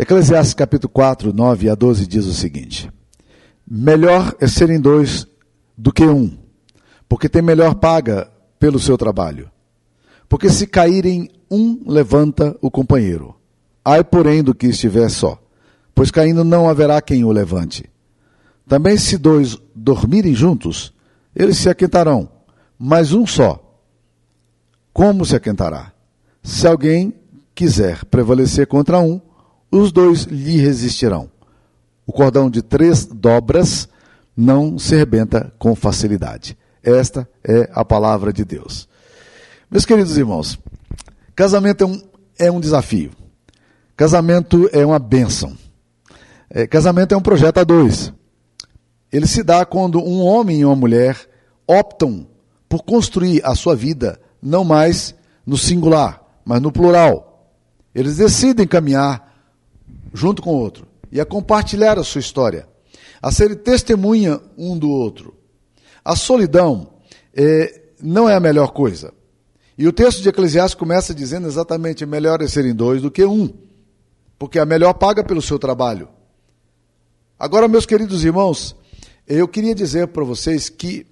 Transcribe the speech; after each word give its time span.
Eclesiastes 0.00 0.54
capítulo 0.54 0.92
4, 0.92 1.32
9 1.32 1.68
a 1.68 1.74
12 1.74 2.06
diz 2.06 2.24
o 2.26 2.32
seguinte: 2.32 2.88
Melhor 3.68 4.32
é 4.38 4.46
serem 4.46 4.80
dois 4.80 5.26
do 5.76 5.92
que 5.92 6.04
um, 6.04 6.38
porque 7.08 7.28
tem 7.28 7.42
melhor 7.42 7.74
paga 7.74 8.30
pelo 8.60 8.78
seu 8.78 8.96
trabalho. 8.96 9.50
Porque 10.28 10.50
se 10.50 10.68
caírem 10.68 11.28
um, 11.50 11.82
levanta 11.84 12.56
o 12.60 12.70
companheiro. 12.70 13.34
Ai, 13.84 14.04
porém, 14.04 14.40
do 14.40 14.54
que 14.54 14.68
estiver 14.68 15.10
só, 15.10 15.42
pois 15.92 16.12
caindo 16.12 16.44
não 16.44 16.68
haverá 16.68 17.02
quem 17.02 17.24
o 17.24 17.32
levante. 17.32 17.90
Também 18.68 18.96
se 18.96 19.18
dois 19.18 19.58
dormirem 19.74 20.32
juntos, 20.32 20.94
eles 21.34 21.56
se 21.56 21.68
aquentarão, 21.68 22.30
mas 22.78 23.12
um 23.12 23.26
só. 23.26 23.82
Como 24.92 25.24
se 25.24 25.34
aquentará? 25.34 25.92
Se 26.40 26.68
alguém 26.68 27.14
quiser 27.52 28.04
prevalecer 28.04 28.68
contra 28.68 29.00
um, 29.00 29.20
os 29.70 29.92
dois 29.92 30.24
lhe 30.24 30.56
resistirão. 30.58 31.30
O 32.06 32.12
cordão 32.12 32.48
de 32.48 32.62
três 32.62 33.04
dobras 33.04 33.88
não 34.36 34.78
se 34.78 34.96
rebenta 34.96 35.52
com 35.58 35.74
facilidade. 35.74 36.56
Esta 36.82 37.28
é 37.44 37.68
a 37.72 37.84
palavra 37.84 38.32
de 38.32 38.44
Deus. 38.44 38.88
Meus 39.70 39.84
queridos 39.84 40.16
irmãos, 40.16 40.58
casamento 41.34 41.84
é 41.84 41.86
um, 41.86 42.02
é 42.38 42.50
um 42.50 42.60
desafio. 42.60 43.10
Casamento 43.96 44.70
é 44.72 44.86
uma 44.86 44.98
bênção. 44.98 45.56
É, 46.48 46.66
casamento 46.66 47.12
é 47.12 47.16
um 47.16 47.22
projeto 47.22 47.58
a 47.58 47.64
dois. 47.64 48.12
Ele 49.12 49.26
se 49.26 49.42
dá 49.42 49.66
quando 49.66 50.00
um 50.00 50.22
homem 50.22 50.60
e 50.60 50.64
uma 50.64 50.76
mulher 50.76 51.18
optam 51.66 52.26
por 52.68 52.82
construir 52.84 53.44
a 53.44 53.54
sua 53.54 53.74
vida 53.74 54.20
não 54.40 54.64
mais 54.64 55.14
no 55.44 55.58
singular, 55.58 56.22
mas 56.44 56.62
no 56.62 56.70
plural. 56.70 57.52
Eles 57.94 58.16
decidem 58.16 58.66
caminhar 58.66 59.27
junto 60.12 60.42
com 60.42 60.50
o 60.50 60.58
outro 60.58 60.86
e 61.10 61.20
a 61.20 61.24
compartilhar 61.24 61.98
a 61.98 62.04
sua 62.04 62.20
história, 62.20 62.68
a 63.20 63.32
ser 63.32 63.56
testemunha 63.56 64.40
um 64.56 64.78
do 64.78 64.90
outro. 64.90 65.34
A 66.04 66.14
solidão 66.14 66.94
é, 67.34 67.82
não 68.00 68.28
é 68.28 68.34
a 68.34 68.40
melhor 68.40 68.72
coisa. 68.72 69.12
E 69.76 69.86
o 69.86 69.92
texto 69.92 70.22
de 70.22 70.28
Eclesiastes 70.28 70.74
começa 70.74 71.14
dizendo 71.14 71.46
exatamente: 71.46 72.04
melhor 72.04 72.42
é 72.42 72.48
serem 72.48 72.74
dois 72.74 73.02
do 73.02 73.10
que 73.10 73.24
um, 73.24 73.52
porque 74.38 74.58
a 74.58 74.66
melhor 74.66 74.94
paga 74.94 75.22
pelo 75.22 75.42
seu 75.42 75.58
trabalho. 75.58 76.08
Agora, 77.38 77.68
meus 77.68 77.86
queridos 77.86 78.24
irmãos, 78.24 78.74
eu 79.26 79.46
queria 79.46 79.74
dizer 79.74 80.08
para 80.08 80.24
vocês 80.24 80.68
que 80.68 81.06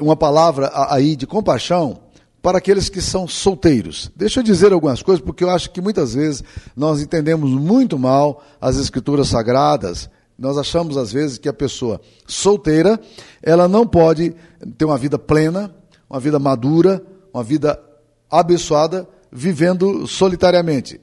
uma 0.00 0.16
palavra 0.16 0.70
aí 0.88 1.14
de 1.14 1.26
compaixão 1.26 2.01
para 2.42 2.58
aqueles 2.58 2.88
que 2.88 3.00
são 3.00 3.28
solteiros. 3.28 4.10
Deixa 4.16 4.40
eu 4.40 4.44
dizer 4.44 4.72
algumas 4.72 5.00
coisas, 5.00 5.24
porque 5.24 5.44
eu 5.44 5.50
acho 5.50 5.70
que 5.70 5.80
muitas 5.80 6.14
vezes 6.14 6.42
nós 6.76 7.00
entendemos 7.00 7.50
muito 7.50 7.96
mal 7.96 8.42
as 8.60 8.76
escrituras 8.76 9.28
sagradas. 9.28 10.10
Nós 10.36 10.58
achamos 10.58 10.96
às 10.96 11.12
vezes 11.12 11.38
que 11.38 11.48
a 11.48 11.52
pessoa 11.52 12.00
solteira, 12.26 13.00
ela 13.40 13.68
não 13.68 13.86
pode 13.86 14.34
ter 14.76 14.84
uma 14.84 14.98
vida 14.98 15.16
plena, 15.18 15.72
uma 16.10 16.18
vida 16.18 16.38
madura, 16.40 17.00
uma 17.32 17.44
vida 17.44 17.80
abençoada, 18.28 19.08
vivendo 19.30 20.06
solitariamente. 20.08 21.00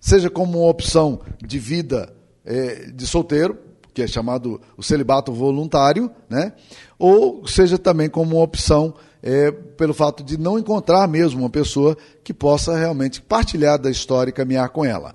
Seja 0.00 0.28
como 0.28 0.58
uma 0.58 0.68
opção 0.68 1.20
de 1.40 1.58
vida 1.58 2.12
é, 2.44 2.90
de 2.90 3.06
solteiro, 3.06 3.58
que 3.94 4.02
é 4.02 4.06
chamado 4.06 4.60
o 4.76 4.82
celibato 4.82 5.32
voluntário, 5.32 6.10
né? 6.28 6.52
ou 6.98 7.46
seja 7.46 7.78
também 7.78 8.08
como 8.08 8.36
uma 8.36 8.44
opção 8.44 8.94
é, 9.22 9.50
pelo 9.50 9.94
fato 9.94 10.22
de 10.22 10.38
não 10.38 10.58
encontrar 10.58 11.06
mesmo 11.08 11.40
uma 11.40 11.50
pessoa 11.50 11.96
que 12.22 12.32
possa 12.32 12.76
realmente 12.76 13.20
partilhar 13.20 13.78
da 13.78 13.90
história 13.90 14.30
e 14.30 14.34
caminhar 14.34 14.68
com 14.70 14.84
ela. 14.84 15.14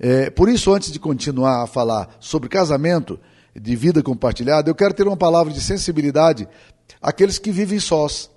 É, 0.00 0.30
por 0.30 0.48
isso, 0.48 0.72
antes 0.72 0.90
de 0.90 0.98
continuar 0.98 1.62
a 1.62 1.66
falar 1.66 2.16
sobre 2.18 2.48
casamento, 2.48 3.18
de 3.54 3.76
vida 3.76 4.02
compartilhada, 4.02 4.70
eu 4.70 4.74
quero 4.74 4.94
ter 4.94 5.06
uma 5.06 5.16
palavra 5.16 5.52
de 5.52 5.60
sensibilidade 5.60 6.48
àqueles 7.00 7.38
que 7.38 7.50
vivem 7.50 7.78
sós 7.78 8.30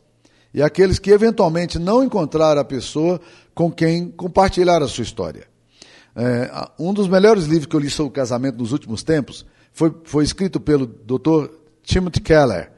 e 0.54 0.62
àqueles 0.62 1.00
que 1.00 1.12
eventualmente 1.12 1.80
não 1.80 2.04
encontraram 2.04 2.62
a 2.62 2.66
pessoa 2.66 3.20
com 3.54 3.72
quem 3.72 4.10
compartilhar 4.10 4.82
a 4.82 4.88
sua 4.88 5.04
história. 5.04 5.48
É, 6.16 6.70
um 6.80 6.94
dos 6.94 7.08
melhores 7.08 7.46
livros 7.46 7.66
que 7.66 7.76
eu 7.76 7.80
li 7.80 7.90
sobre 7.90 8.14
casamento 8.14 8.58
nos 8.58 8.72
últimos 8.72 9.04
tempos 9.04 9.46
foi, 9.72 9.94
foi 10.06 10.24
escrito 10.24 10.60
pelo 10.60 10.86
Dr. 10.86 11.50
Timothy 11.84 12.22
Keller. 12.22 12.72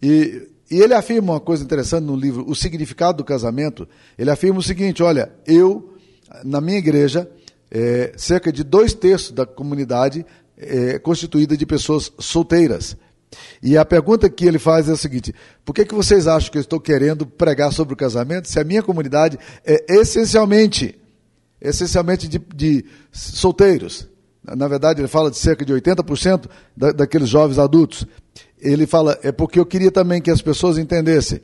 E 0.00 0.48
e 0.70 0.80
ele 0.80 0.94
afirma 0.94 1.32
uma 1.34 1.40
coisa 1.40 1.64
interessante 1.64 2.04
no 2.04 2.14
livro, 2.14 2.44
O 2.48 2.54
Significado 2.54 3.18
do 3.18 3.24
Casamento. 3.24 3.88
Ele 4.18 4.30
afirma 4.30 4.58
o 4.58 4.62
seguinte: 4.62 5.02
olha, 5.02 5.32
eu, 5.46 5.94
na 6.44 6.60
minha 6.60 6.78
igreja, 6.78 7.30
é, 7.70 8.12
cerca 8.16 8.52
de 8.52 8.62
dois 8.62 8.92
terços 8.92 9.32
da 9.32 9.46
comunidade 9.46 10.24
é 10.56 10.98
constituída 10.98 11.56
de 11.56 11.64
pessoas 11.64 12.12
solteiras. 12.18 12.96
E 13.62 13.76
a 13.76 13.84
pergunta 13.84 14.28
que 14.28 14.46
ele 14.46 14.58
faz 14.58 14.88
é 14.88 14.92
a 14.92 14.96
seguinte: 14.96 15.34
por 15.64 15.72
que, 15.72 15.84
que 15.84 15.94
vocês 15.94 16.26
acham 16.26 16.50
que 16.50 16.58
eu 16.58 16.62
estou 16.62 16.80
querendo 16.80 17.26
pregar 17.26 17.72
sobre 17.72 17.94
o 17.94 17.96
casamento 17.96 18.48
se 18.48 18.60
a 18.60 18.64
minha 18.64 18.82
comunidade 18.82 19.38
é 19.64 19.86
essencialmente, 19.88 20.98
essencialmente 21.60 22.28
de, 22.28 22.38
de 22.54 22.84
solteiros? 23.10 24.08
Na 24.56 24.66
verdade, 24.66 25.00
ele 25.00 25.08
fala 25.08 25.30
de 25.30 25.36
cerca 25.36 25.64
de 25.64 25.74
80% 25.74 26.46
da, 26.74 26.90
daqueles 26.92 27.28
jovens 27.28 27.58
adultos 27.58 28.06
ele 28.60 28.86
fala, 28.86 29.18
é 29.22 29.32
porque 29.32 29.58
eu 29.58 29.66
queria 29.66 29.90
também 29.90 30.20
que 30.20 30.30
as 30.30 30.42
pessoas 30.42 30.78
entendessem 30.78 31.40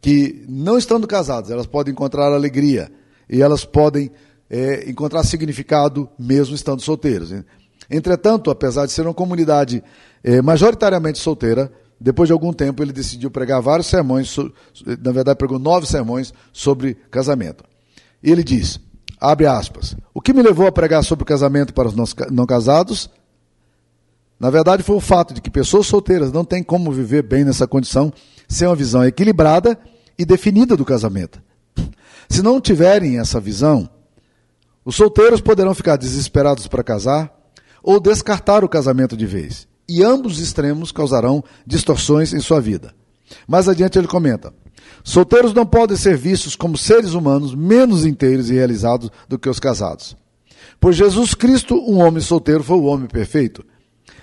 que, 0.00 0.44
não 0.48 0.78
estando 0.78 1.06
casadas, 1.06 1.50
elas 1.50 1.66
podem 1.66 1.92
encontrar 1.92 2.32
alegria 2.32 2.90
e 3.28 3.42
elas 3.42 3.64
podem 3.64 4.10
é, 4.48 4.88
encontrar 4.88 5.24
significado 5.24 6.08
mesmo 6.18 6.54
estando 6.54 6.80
solteiras. 6.80 7.32
Entretanto, 7.90 8.50
apesar 8.50 8.86
de 8.86 8.92
ser 8.92 9.02
uma 9.02 9.14
comunidade 9.14 9.82
é, 10.22 10.40
majoritariamente 10.42 11.18
solteira, 11.18 11.72
depois 12.00 12.28
de 12.28 12.32
algum 12.32 12.52
tempo 12.52 12.82
ele 12.82 12.92
decidiu 12.92 13.30
pregar 13.30 13.60
vários 13.60 13.88
sermões, 13.88 14.36
na 15.02 15.10
verdade 15.10 15.38
pregou 15.38 15.58
nove 15.58 15.86
sermões 15.86 16.32
sobre 16.52 16.94
casamento. 17.10 17.64
E 18.22 18.30
ele 18.30 18.44
diz, 18.44 18.80
abre 19.20 19.46
aspas, 19.46 19.96
o 20.14 20.20
que 20.20 20.32
me 20.32 20.42
levou 20.42 20.66
a 20.66 20.72
pregar 20.72 21.02
sobre 21.02 21.24
casamento 21.24 21.74
para 21.74 21.88
os 21.88 21.94
não 22.30 22.46
casados 22.46 23.10
na 24.38 24.50
verdade, 24.50 24.84
foi 24.84 24.94
o 24.94 25.00
fato 25.00 25.34
de 25.34 25.40
que 25.40 25.50
pessoas 25.50 25.86
solteiras 25.86 26.30
não 26.30 26.44
têm 26.44 26.62
como 26.62 26.92
viver 26.92 27.22
bem 27.22 27.44
nessa 27.44 27.66
condição 27.66 28.12
sem 28.46 28.68
uma 28.68 28.76
visão 28.76 29.04
equilibrada 29.04 29.78
e 30.16 30.24
definida 30.24 30.76
do 30.76 30.84
casamento. 30.84 31.42
Se 32.28 32.40
não 32.40 32.60
tiverem 32.60 33.18
essa 33.18 33.40
visão, 33.40 33.88
os 34.84 34.94
solteiros 34.94 35.40
poderão 35.40 35.74
ficar 35.74 35.96
desesperados 35.96 36.68
para 36.68 36.84
casar 36.84 37.32
ou 37.82 37.98
descartar 37.98 38.62
o 38.62 38.68
casamento 38.68 39.16
de 39.16 39.26
vez. 39.26 39.66
E 39.88 40.04
ambos 40.04 40.34
os 40.34 40.40
extremos 40.40 40.92
causarão 40.92 41.42
distorções 41.66 42.32
em 42.32 42.40
sua 42.40 42.60
vida. 42.60 42.94
Mais 43.46 43.68
adiante 43.68 43.98
ele 43.98 44.06
comenta: 44.06 44.52
solteiros 45.02 45.52
não 45.52 45.66
podem 45.66 45.96
ser 45.96 46.16
vistos 46.16 46.54
como 46.54 46.78
seres 46.78 47.12
humanos 47.12 47.54
menos 47.54 48.06
inteiros 48.06 48.50
e 48.50 48.54
realizados 48.54 49.10
do 49.28 49.38
que 49.38 49.48
os 49.48 49.58
casados. 49.58 50.16
Pois 50.78 50.94
Jesus 50.94 51.34
Cristo, 51.34 51.74
um 51.74 51.98
homem 51.98 52.20
solteiro, 52.20 52.62
foi 52.62 52.76
o 52.76 52.84
homem 52.84 53.08
perfeito 53.08 53.64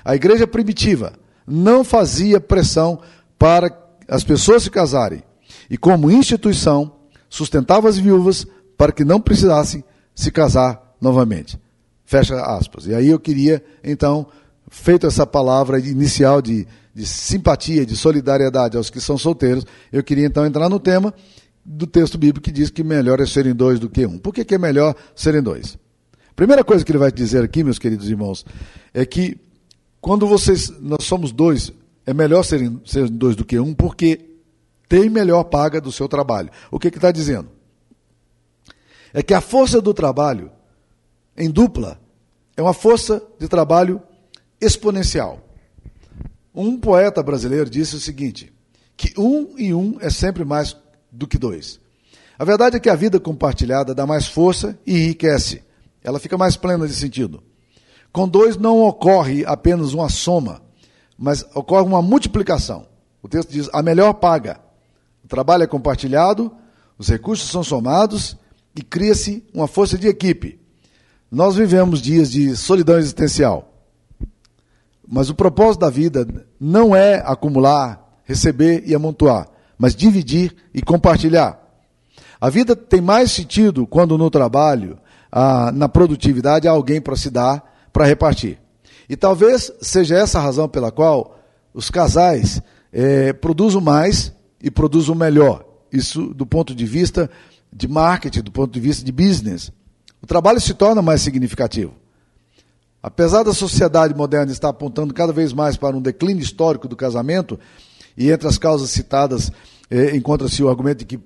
a 0.05 0.16
igreja 0.16 0.45
primitiva 0.45 1.13
não 1.47 1.83
fazia 1.83 2.39
pressão 2.39 2.99
para 3.39 3.75
as 4.07 4.23
pessoas 4.23 4.63
se 4.63 4.69
casarem 4.69 5.23
e, 5.69 5.77
como 5.77 6.11
instituição, 6.11 6.93
sustentava 7.27 7.89
as 7.89 7.97
viúvas 7.97 8.45
para 8.77 8.91
que 8.91 9.03
não 9.03 9.19
precisassem 9.19 9.83
se 10.13 10.31
casar 10.31 10.95
novamente. 11.01 11.59
Fecha 12.05 12.39
aspas. 12.39 12.85
E 12.85 12.93
aí 12.93 13.09
eu 13.09 13.19
queria, 13.19 13.63
então, 13.83 14.27
feito 14.69 15.07
essa 15.07 15.25
palavra 15.25 15.79
inicial 15.79 16.41
de, 16.41 16.67
de 16.93 17.05
simpatia, 17.05 17.85
de 17.85 17.95
solidariedade 17.95 18.77
aos 18.77 18.91
que 18.91 19.01
são 19.01 19.17
solteiros, 19.17 19.66
eu 19.91 20.03
queria 20.03 20.27
então 20.27 20.45
entrar 20.45 20.69
no 20.69 20.79
tema 20.79 21.13
do 21.66 21.87
texto 21.87 22.17
bíblico 22.17 22.41
que 22.41 22.51
diz 22.51 22.69
que 22.69 22.83
melhor 22.83 23.19
é 23.19 23.25
serem 23.25 23.55
dois 23.55 23.79
do 23.79 23.89
que 23.89 24.05
um. 24.05 24.19
Por 24.19 24.31
que, 24.31 24.45
que 24.45 24.53
é 24.53 24.57
melhor 24.57 24.95
serem 25.16 25.41
dois? 25.41 25.77
Primeira 26.35 26.63
coisa 26.63 26.85
que 26.85 26.91
ele 26.91 26.99
vai 26.99 27.11
dizer 27.11 27.43
aqui, 27.43 27.63
meus 27.63 27.79
queridos 27.79 28.07
irmãos, 28.09 28.46
é 28.93 29.05
que 29.05 29.40
quando 30.05 30.28
vocês, 30.28 30.69
nós 30.81 31.03
somos 31.03 31.31
dois, 31.31 31.72
é 32.05 32.13
melhor 32.13 32.43
serem, 32.43 32.79
ser 32.85 33.09
dois 33.09 33.35
do 33.35 33.43
que 33.43 33.57
um, 33.57 33.73
porque 33.73 34.23
tem 34.87 35.09
melhor 35.09 35.46
paga 35.46 35.81
do 35.81 35.91
seu 35.91 36.07
trabalho. 36.07 36.52
O 36.69 36.78
que 36.78 36.90
está 36.90 37.09
dizendo? 37.09 37.49
É 39.11 39.23
que 39.23 39.34
a 39.34 39.41
força 39.41 39.81
do 39.81 39.96
trabalho, 39.96 40.52
em 41.35 41.49
dupla, 41.49 41.99
é 42.55 42.61
uma 42.61 42.72
força 42.72 43.19
de 43.40 43.47
trabalho 43.47 43.99
exponencial. 44.61 45.40
Um 46.53 46.79
poeta 46.79 47.23
brasileiro 47.23 47.67
disse 47.67 47.96
o 47.96 47.99
seguinte: 47.99 48.53
que 48.96 49.11
um 49.19 49.55
e 49.58 49.73
um 49.73 49.97
é 50.01 50.11
sempre 50.11 50.46
mais 50.46 50.78
do 51.11 51.25
que 51.25 51.40
dois. 51.40 51.79
A 52.37 52.46
verdade 52.46 52.78
é 52.78 52.79
que 52.79 52.91
a 52.91 52.96
vida 52.96 53.19
compartilhada 53.19 53.96
dá 53.96 54.05
mais 54.05 54.28
força 54.28 54.78
e 54.85 54.99
enriquece. 54.99 55.63
Ela 56.03 56.19
fica 56.19 56.37
mais 56.37 56.55
plena 56.55 56.87
de 56.87 56.93
sentido. 56.93 57.41
Com 58.16 58.29
dois 58.29 58.56
não 58.56 58.82
ocorre 58.82 59.44
apenas 59.46 59.91
uma 59.94 60.08
soma, 60.08 60.62
mas 61.17 61.46
ocorre 61.53 61.85
uma 61.85 62.02
multiplicação. 62.02 62.88
O 63.22 63.28
texto 63.28 63.52
diz: 63.52 63.70
a 63.73 63.82
melhor 63.82 64.14
paga. 64.14 64.58
O 65.22 65.28
trabalho 65.28 65.64
é 65.64 65.67
compartilhado, 65.67 66.50
os 66.97 67.09
recursos 67.09 67.52
são 67.52 67.62
somados 67.62 68.38
e 68.73 68.82
cria-se 68.82 69.44
uma 69.53 69.67
força 69.67 69.97
de 69.97 70.08
equipe. 70.08 70.58
Nós 71.29 71.58
vivemos 71.58 72.02
dias 72.02 72.32
de 72.32 72.56
solidão 72.56 72.97
existencial. 72.97 73.73
Mas 75.06 75.29
o 75.29 75.35
propósito 75.35 75.82
da 75.82 75.90
vida 75.90 76.26
não 76.58 76.96
é 76.96 77.16
acumular, 77.16 78.18
receber 78.23 78.84
e 78.85 78.96
amontoar, 78.96 79.46
mas 79.78 79.94
dividir 79.94 80.56
e 80.73 80.82
compartilhar. 80.82 81.59
A 82.40 82.50
vida 82.50 82.78
tem 82.78 83.02
mais 83.02 83.34
sentido 83.34 83.85
quando 83.85 84.18
no 84.18 84.29
trabalho, 84.29 84.97
ah, 85.29 85.70
na 85.73 85.90
produtividade, 85.90 86.66
há 86.66 86.72
alguém 86.72 87.02
para 87.02 87.18
se 87.18 87.29
dar, 87.29 87.74
para 87.96 88.06
repartir. 88.06 88.59
E 89.08 89.16
talvez 89.16 89.72
seja 89.80 90.18
essa 90.18 90.38
a 90.38 90.42
razão 90.42 90.68
pela 90.68 90.92
qual 90.92 91.40
os 91.74 91.90
casais 91.90 92.62
produzam 93.40 93.80
mais 93.80 94.34
e 94.62 94.70
produzam 94.70 95.16
melhor. 95.16 95.64
Isso 95.90 96.34
do 96.34 96.46
ponto 96.46 96.76
de 96.76 96.86
vista 96.86 97.30
de 97.72 97.88
marketing, 97.88 98.42
do 98.42 98.52
ponto 98.52 98.74
de 98.74 98.82
vista 98.82 99.06
de 99.06 99.14
business. 99.14 99.72
O 100.22 100.28
trabalho 100.28 100.59
se 100.59 100.74
torna 100.74 101.02
mais 101.02 101.22
significativo. 101.22 101.94
Apesar 103.02 103.44
da 103.44 103.53
sociedade 103.53 104.14
moderna 104.14 104.52
estar 104.52 104.70
apontando 104.70 105.14
cada 105.14 105.32
vez 105.32 105.53
mais 105.53 105.78
para 105.78 105.96
um 105.96 106.02
declínio 106.02 106.44
histórico 106.44 106.90
do 106.90 106.97
casamento, 106.97 107.58
e 108.18 108.30
entre 108.30 108.46
as 108.46 108.58
causas 108.58 108.90
citadas 108.90 109.53
eh, 109.90 110.14
encontra-se 110.18 110.62
o 110.62 110.68
argumento 110.68 111.06
de 111.06 111.06
que 111.06 111.18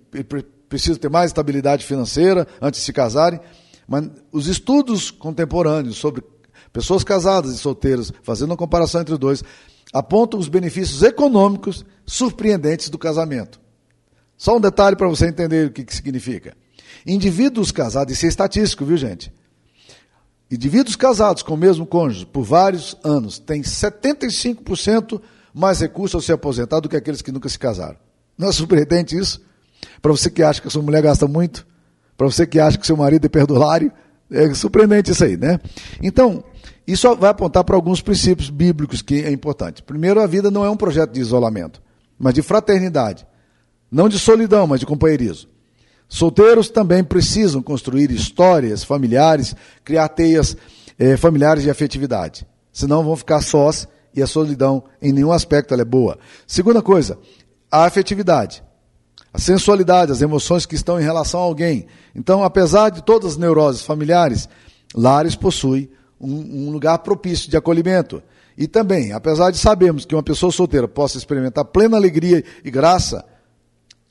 precisa 0.68 1.00
ter 1.00 1.10
mais 1.10 1.32
estabilidade 1.32 1.84
financeira 1.84 2.48
antes 2.62 2.82
de 2.82 2.86
se 2.86 2.94
casarem, 2.94 3.40
mas 3.88 4.08
os 4.32 4.46
estudos 4.46 5.10
contemporâneos 5.10 5.98
sobre 5.98 6.24
pessoas 6.72 7.04
casadas 7.04 7.54
e 7.54 7.58
solteiras, 7.58 8.12
fazendo 8.24 8.52
uma 8.52 8.58
comparação 8.58 9.02
entre 9.02 9.14
os 9.14 9.20
dois, 9.20 9.44
apontam 9.94 10.40
os 10.40 10.48
benefícios 10.48 11.02
econômicos 11.04 11.86
surpreendentes 12.06 12.90
do 12.90 12.98
casamento. 12.98 13.60
Só 14.38 14.58
um 14.58 14.62
detalhe 14.62 14.96
para 14.96 15.08
você 15.08 15.28
entender 15.28 15.68
o 15.68 15.72
que, 15.72 15.84
que 15.84 15.96
significa. 15.96 16.56
Indivíduos 17.06 17.72
casados, 17.72 18.14
isso 18.14 18.26
é 18.26 18.30
estatístico, 18.30 18.86
viu 18.86 18.98
gente? 18.98 19.34
Indivíduos 20.52 20.96
casados 20.96 21.44
com 21.44 21.54
o 21.54 21.58
mesmo 21.58 21.86
cônjuge 21.86 22.26
por 22.26 22.44
vários 22.44 22.96
anos 23.04 23.38
têm 23.38 23.62
75% 23.62 25.22
mais 25.54 25.80
recursos 25.80 26.16
ao 26.16 26.22
se 26.22 26.32
aposentar 26.32 26.80
do 26.80 26.90
que 26.90 26.96
aqueles 26.96 27.22
que 27.22 27.32
nunca 27.32 27.50
se 27.50 27.60
casaram. 27.60 27.98
Não 28.38 28.48
é 28.48 28.52
surpreendente 28.52 29.18
isso? 29.18 29.42
Para 30.02 30.12
você 30.12 30.30
que 30.30 30.42
acha 30.42 30.62
que 30.62 30.68
a 30.68 30.72
sua 30.72 30.82
mulher 30.82 31.02
gasta 31.02 31.28
muito, 31.28 31.68
para 32.18 32.28
você 32.28 32.48
que 32.48 32.60
acha 32.60 32.78
que 32.78 32.88
seu 32.88 32.98
marido 32.98 33.26
é 33.26 33.30
perdulário, 33.30 33.92
é 34.32 34.54
surpreendente 34.54 35.12
isso 35.12 35.24
aí, 35.24 35.38
né? 35.38 35.60
Então, 36.02 36.44
isso 36.88 37.14
vai 37.16 37.30
apontar 37.30 37.64
para 37.64 37.76
alguns 37.76 38.02
princípios 38.02 38.50
bíblicos 38.50 39.02
que 39.02 39.24
é 39.24 39.32
importante. 39.32 39.84
Primeiro, 39.84 40.22
a 40.22 40.28
vida 40.28 40.50
não 40.50 40.66
é 40.66 40.70
um 40.70 40.78
projeto 40.78 41.12
de 41.12 41.20
isolamento, 41.20 41.82
mas 42.18 42.34
de 42.34 42.42
fraternidade. 42.42 43.26
Não 43.92 44.10
de 44.10 44.20
solidão, 44.20 44.68
mas 44.68 44.80
de 44.80 44.86
companheirismo. 44.86 45.50
Solteiros 46.08 46.70
também 46.70 47.04
precisam 47.04 47.62
construir 47.62 48.10
histórias 48.12 48.84
familiares, 48.84 49.56
criar 49.84 50.10
teias 50.10 50.58
eh, 50.98 51.16
familiares 51.16 51.64
de 51.64 51.70
afetividade. 51.70 52.48
Senão 52.74 53.04
vão 53.04 53.16
ficar 53.16 53.42
sós 53.42 53.88
e 54.14 54.22
a 54.22 54.28
solidão 54.28 54.84
em 55.02 55.12
nenhum 55.12 55.32
aspecto 55.32 55.74
é 55.74 55.86
boa. 55.86 56.18
Segunda 56.48 56.82
coisa, 56.82 57.20
a 57.72 57.86
afetividade. 57.86 58.64
A 59.32 59.38
sensualidade, 59.38 60.12
as 60.12 60.24
emoções 60.24 60.66
que 60.66 60.74
estão 60.74 61.00
em 61.00 61.04
relação 61.04 61.40
a 61.40 61.44
alguém. 61.44 61.86
Então, 62.16 62.44
apesar 62.44 62.90
de 62.90 63.04
todas 63.04 63.34
as 63.34 63.38
neuroses 63.38 63.84
familiares, 63.84 64.50
lares 64.96 65.36
possui 65.36 65.92
um, 66.20 66.68
um 66.68 66.72
lugar 66.72 66.98
propício 67.00 67.50
de 67.50 67.58
acolhimento. 67.58 68.22
E 68.58 68.68
também, 68.68 69.14
apesar 69.14 69.52
de 69.52 69.58
sabermos 69.58 70.06
que 70.06 70.16
uma 70.16 70.24
pessoa 70.24 70.52
solteira 70.52 70.88
possa 70.88 71.18
experimentar 71.18 71.64
plena 71.66 71.96
alegria 71.96 72.44
e 72.64 72.70
graça, 72.70 73.24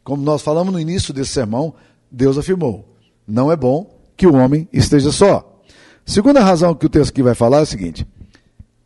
como 0.03 0.23
nós 0.23 0.41
falamos 0.41 0.73
no 0.73 0.81
início 0.81 1.13
desse 1.13 1.33
sermão, 1.33 1.75
Deus 2.11 2.39
afirmou: 2.39 2.89
não 3.27 3.53
é 3.53 3.57
bom 3.57 3.95
que 4.17 4.27
o 4.27 4.35
homem 4.35 4.67
esteja 4.73 5.13
só. 5.13 5.61
Segunda 6.05 6.41
razão 6.41 6.75
que 6.75 6.87
o 6.87 6.89
texto 6.89 7.11
aqui 7.11 7.23
vai 7.23 7.35
falar 7.35 7.59
é 7.59 7.63
o 7.63 7.67
seguinte: 7.67 8.07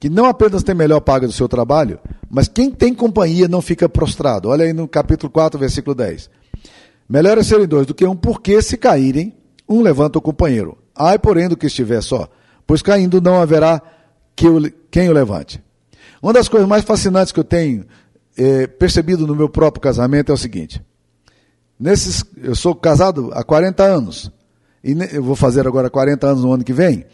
que 0.01 0.11
não 0.11 0.25
apenas 0.25 0.65
tem 0.65 0.75
melhor 0.75 1.01
paga 1.01 1.29
do 1.29 1.33
seu 1.33 1.49
trabalho, 1.49 2.01
mas 2.29 2.49
quem 2.49 2.73
tem 2.73 2.93
companhia 2.93 3.47
não 3.47 3.63
fica 3.63 3.89
prostrado. 3.89 4.49
Olha 4.49 4.65
aí 4.65 4.73
no 4.73 4.89
capítulo 4.89 5.31
4, 5.31 5.61
versículo 5.61 5.95
10. 5.95 6.29
Melhor 7.09 7.39
é 7.39 7.43
serem 7.45 7.69
dois 7.69 7.87
do 7.87 7.95
que 7.95 8.05
um, 8.05 8.17
porque 8.17 8.61
se 8.61 8.77
caírem, 8.77 9.33
um 9.69 9.81
levanta 9.81 10.19
o 10.19 10.23
companheiro. 10.23 10.77
Ai, 10.93 11.21
porém, 11.21 11.49
do 11.49 11.57
que 11.57 11.67
estiver 11.67 12.03
só, 12.03 12.29
pois 12.67 12.83
caindo 12.83 13.21
não 13.21 13.41
haverá 13.41 13.81
que 14.35 14.49
o, 14.49 14.71
quem 14.91 15.09
o 15.09 15.13
levante. 15.13 15.63
Uma 16.23 16.33
das 16.33 16.49
coisas 16.49 16.69
mais 16.69 16.85
fascinantes 16.85 17.33
que 17.33 17.41
eu 17.41 17.45
tenho 17.45 17.85
é, 18.37 18.67
percebido 18.67 19.27
no 19.27 19.35
meu 19.35 19.49
próprio 19.49 19.83
casamento 19.83 20.31
é 20.31 20.35
o 20.35 20.39
seguinte: 20.39 20.83
Nesses, 21.79 22.25
eu 22.37 22.55
sou 22.55 22.75
casado 22.75 23.31
há 23.33 23.43
40 23.43 23.83
anos. 23.83 24.31
E 24.85 24.97
eu 25.13 25.23
vou 25.23 25.35
fazer 25.35 25.67
agora 25.67 25.91
40 25.91 26.27
anos 26.29 26.45
no 26.45 26.53
ano 26.53 26.63
que 26.63 26.73
vem. 26.73 27.05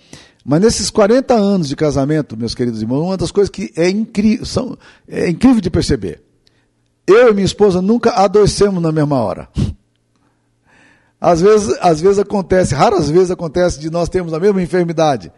Mas 0.44 0.60
nesses 0.60 0.90
40 0.90 1.34
anos 1.34 1.68
de 1.68 1.76
casamento, 1.76 2.36
meus 2.36 2.54
queridos 2.54 2.80
irmãos, 2.80 3.02
uma 3.02 3.16
das 3.16 3.30
coisas 3.30 3.50
que 3.50 3.72
é, 3.76 3.88
incri 3.88 4.44
são, 4.44 4.76
é 5.06 5.28
incrível 5.28 5.60
de 5.60 5.70
perceber. 5.70 6.22
Eu 7.06 7.30
e 7.30 7.34
minha 7.34 7.46
esposa 7.46 7.80
nunca 7.80 8.10
adoecemos 8.10 8.82
na 8.82 8.92
mesma 8.92 9.18
hora. 9.20 9.48
Às 11.20 11.40
vezes, 11.40 11.76
às 11.80 12.00
vezes 12.00 12.18
acontece, 12.18 12.74
raras 12.74 13.10
vezes 13.10 13.30
acontece 13.30 13.80
de 13.80 13.90
nós 13.90 14.08
termos 14.08 14.32
a 14.32 14.38
mesma 14.38 14.62
enfermidade. 14.62 15.32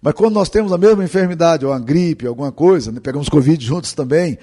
Mas 0.00 0.14
quando 0.14 0.34
nós 0.34 0.48
temos 0.48 0.72
a 0.72 0.78
mesma 0.78 1.04
enfermidade, 1.04 1.64
ou 1.64 1.72
uma 1.72 1.80
gripe, 1.80 2.26
alguma 2.26 2.52
coisa, 2.52 2.92
né, 2.92 3.00
pegamos 3.00 3.28
Covid 3.28 3.64
juntos 3.64 3.92
também, 3.92 4.38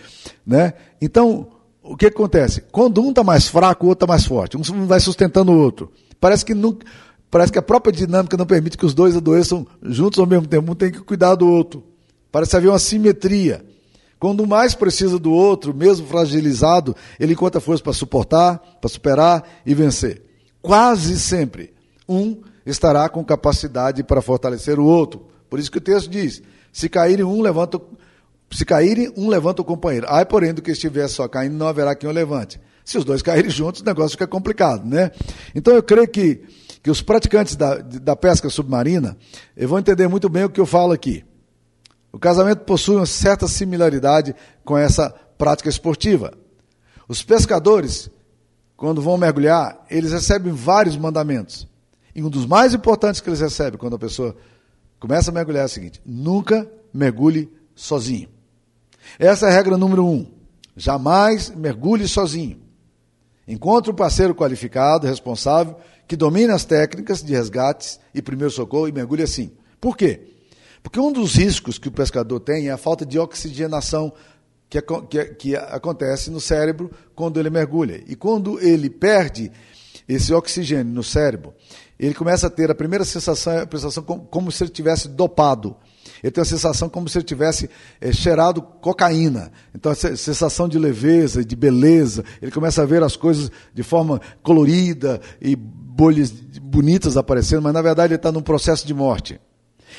né? 0.45 0.73
Então, 1.01 1.47
o 1.81 1.95
que 1.95 2.07
acontece? 2.07 2.61
Quando 2.71 3.01
um 3.01 3.09
está 3.09 3.23
mais 3.23 3.47
fraco, 3.47 3.85
o 3.85 3.89
outro 3.89 4.05
está 4.05 4.11
mais 4.11 4.25
forte. 4.25 4.57
Um 4.57 4.85
vai 4.85 4.99
sustentando 4.99 5.51
o 5.51 5.57
outro. 5.57 5.91
Parece 6.19 6.43
que, 6.43 6.53
não, 6.53 6.77
parece 7.29 7.51
que 7.51 7.59
a 7.59 7.61
própria 7.61 7.93
dinâmica 7.93 8.35
não 8.35 8.45
permite 8.45 8.77
que 8.77 8.85
os 8.85 8.93
dois 8.93 9.15
adoeçam 9.15 9.65
juntos 9.83 10.19
ao 10.19 10.25
mesmo 10.25 10.47
tempo. 10.47 10.71
Um 10.71 10.75
tem 10.75 10.91
que 10.91 10.99
cuidar 10.99 11.35
do 11.35 11.47
outro. 11.47 11.83
Parece 12.31 12.57
haver 12.57 12.69
uma 12.69 12.79
simetria. 12.79 13.63
Quando 14.19 14.43
um 14.43 14.47
mais 14.47 14.73
precisa 14.73 15.19
do 15.19 15.31
outro, 15.31 15.73
mesmo 15.73 16.07
fragilizado, 16.07 16.95
ele 17.19 17.33
encontra 17.33 17.61
força 17.61 17.83
para 17.83 17.93
suportar, 17.93 18.57
para 18.81 18.89
superar 18.89 19.43
e 19.65 19.73
vencer. 19.73 20.23
Quase 20.61 21.19
sempre, 21.19 21.71
um 22.09 22.41
estará 22.65 23.07
com 23.07 23.23
capacidade 23.23 24.03
para 24.03 24.21
fortalecer 24.21 24.79
o 24.79 24.85
outro. 24.85 25.27
Por 25.55 25.59
isso 25.61 25.71
que 25.71 25.77
o 25.77 25.81
texto 25.81 26.09
diz: 26.09 26.41
se 26.69 26.89
caírem 26.89 27.23
um, 27.23 27.41
levanta 27.41 27.79
se 28.51 28.65
caírem, 28.65 29.09
um 29.15 29.29
levanta 29.29 29.61
o 29.61 29.65
companheiro. 29.65 30.05
Ai, 30.09 30.25
porém, 30.25 30.53
do 30.53 30.61
que 30.61 30.71
estiver 30.71 31.07
só 31.07 31.29
caindo, 31.29 31.55
não 31.55 31.65
haverá 31.65 31.95
quem 31.95 32.09
o 32.09 32.11
levante. 32.11 32.59
Se 32.83 32.97
os 32.97 33.05
dois 33.05 33.21
caírem 33.23 33.49
juntos, 33.49 33.79
o 33.79 33.85
negócio 33.85 34.11
fica 34.11 34.27
complicado, 34.27 34.85
né? 34.85 35.11
Então 35.55 35.73
eu 35.73 35.81
creio 35.81 36.09
que, 36.09 36.43
que 36.83 36.91
os 36.91 37.01
praticantes 37.01 37.55
da, 37.55 37.77
da 37.77 38.17
pesca 38.17 38.49
submarina 38.49 39.15
vão 39.55 39.79
entender 39.79 40.09
muito 40.09 40.27
bem 40.27 40.43
o 40.43 40.49
que 40.49 40.59
eu 40.59 40.65
falo 40.65 40.91
aqui. 40.91 41.23
O 42.11 42.19
casamento 42.19 42.65
possui 42.65 42.97
uma 42.97 43.05
certa 43.05 43.47
similaridade 43.47 44.35
com 44.65 44.77
essa 44.77 45.09
prática 45.38 45.69
esportiva. 45.69 46.33
Os 47.07 47.24
pescadores, 47.24 48.09
quando 48.75 49.01
vão 49.01 49.17
mergulhar, 49.17 49.85
eles 49.89 50.12
recebem 50.12 50.51
vários 50.51 50.97
mandamentos. 50.97 51.65
E 52.13 52.21
um 52.21 52.29
dos 52.29 52.45
mais 52.45 52.74
importantes 52.74 53.21
que 53.21 53.29
eles 53.29 53.39
recebem 53.39 53.79
quando 53.79 53.95
a 53.95 54.00
pessoa 54.00 54.35
começa 55.05 55.29
a 55.29 55.33
mergulhar 55.33 55.62
é 55.62 55.65
o 55.65 55.69
seguinte: 55.69 56.01
nunca 56.03 56.67
mergulhe 56.91 57.51
sozinho. 57.75 58.27
Essa 59.19 59.45
é 59.45 59.50
a 59.50 59.53
regra 59.53 59.77
número 59.77 60.03
um. 60.03 60.25
Jamais 60.75 61.51
mergulhe 61.51 62.07
sozinho. 62.07 62.59
Encontre 63.47 63.91
um 63.91 63.95
parceiro 63.95 64.33
qualificado, 64.33 65.05
responsável, 65.05 65.77
que 66.07 66.15
domine 66.15 66.51
as 66.51 66.65
técnicas 66.65 67.24
de 67.24 67.33
resgates 67.33 68.00
e 68.15 68.21
primeiro 68.21 68.51
socorro 68.51 68.88
e 68.88 68.91
mergulhe 68.91 69.21
assim. 69.21 69.51
Por 69.79 69.95
quê? 69.95 70.21
Porque 70.81 71.00
um 71.00 71.12
dos 71.12 71.35
riscos 71.35 71.77
que 71.77 71.88
o 71.88 71.91
pescador 71.91 72.39
tem 72.39 72.67
é 72.67 72.71
a 72.71 72.77
falta 72.77 73.05
de 73.05 73.19
oxigenação 73.19 74.12
que, 74.67 74.81
que, 74.81 75.25
que 75.35 75.55
acontece 75.55 76.31
no 76.31 76.41
cérebro 76.41 76.89
quando 77.13 77.39
ele 77.39 77.51
mergulha. 77.51 78.03
E 78.07 78.15
quando 78.15 78.59
ele 78.59 78.89
perde 78.89 79.51
esse 80.09 80.33
oxigênio 80.33 80.91
no 80.91 81.03
cérebro, 81.03 81.53
ele 81.99 82.13
começa 82.13 82.47
a 82.47 82.49
ter 82.49 82.69
a 82.69 82.75
primeira 82.75 83.05
sensação, 83.05 83.53
a 83.53 83.67
sensação 83.71 84.03
como, 84.03 84.25
como 84.25 84.51
se 84.51 84.63
ele 84.63 84.71
tivesse 84.71 85.07
dopado. 85.07 85.75
Ele 86.21 86.31
tem 86.31 86.41
a 86.41 86.45
sensação 86.45 86.89
como 86.89 87.07
se 87.07 87.17
ele 87.17 87.25
tivesse 87.25 87.69
é, 88.01 88.11
cheirado 88.11 88.61
cocaína. 88.61 89.51
Então, 89.73 89.91
a 89.91 89.95
sensação 89.95 90.67
de 90.67 90.77
leveza, 90.79 91.43
de 91.43 91.55
beleza. 91.55 92.23
Ele 92.41 92.51
começa 92.51 92.81
a 92.81 92.85
ver 92.85 93.03
as 93.03 93.15
coisas 93.15 93.51
de 93.73 93.83
forma 93.83 94.19
colorida 94.41 95.21
e 95.41 95.55
bolhas 95.55 96.31
bonitas 96.31 97.15
aparecendo, 97.15 97.61
mas 97.61 97.73
na 97.73 97.81
verdade 97.81 98.13
ele 98.13 98.17
está 98.17 98.31
num 98.31 98.41
processo 98.41 98.85
de 98.85 98.93
morte. 98.93 99.39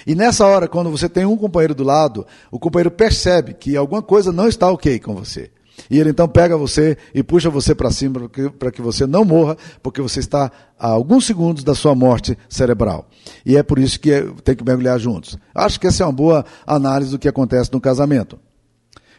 E 0.06 0.14
nessa 0.14 0.46
hora, 0.46 0.68
quando 0.68 0.90
você 0.90 1.08
tem 1.08 1.24
um 1.24 1.36
companheiro 1.36 1.74
do 1.74 1.84
lado, 1.84 2.26
o 2.50 2.58
companheiro 2.58 2.90
percebe 2.90 3.54
que 3.54 3.76
alguma 3.76 4.02
coisa 4.02 4.30
não 4.30 4.46
está 4.46 4.70
ok 4.70 4.98
com 4.98 5.14
você. 5.14 5.50
E 5.90 5.98
ele 5.98 6.10
então 6.10 6.28
pega 6.28 6.56
você 6.56 6.96
e 7.14 7.22
puxa 7.22 7.50
você 7.50 7.74
para 7.74 7.90
cima 7.90 8.28
para 8.58 8.70
que, 8.70 8.80
você 8.80 9.06
não 9.06 9.24
morra, 9.24 9.56
porque 9.82 10.00
você 10.00 10.20
está 10.20 10.50
a 10.78 10.88
alguns 10.88 11.26
segundos 11.26 11.62
da 11.62 11.74
sua 11.74 11.94
morte 11.94 12.36
cerebral. 12.48 13.08
E 13.44 13.56
é 13.56 13.62
por 13.62 13.78
isso 13.78 14.00
que 14.00 14.10
é, 14.10 14.22
tem 14.42 14.56
que 14.56 14.64
mergulhar 14.64 14.98
juntos. 14.98 15.38
Acho 15.54 15.78
que 15.78 15.86
essa 15.86 16.02
é 16.02 16.06
uma 16.06 16.12
boa 16.12 16.44
análise 16.66 17.10
do 17.10 17.18
que 17.18 17.28
acontece 17.28 17.72
no 17.72 17.80
casamento. 17.80 18.38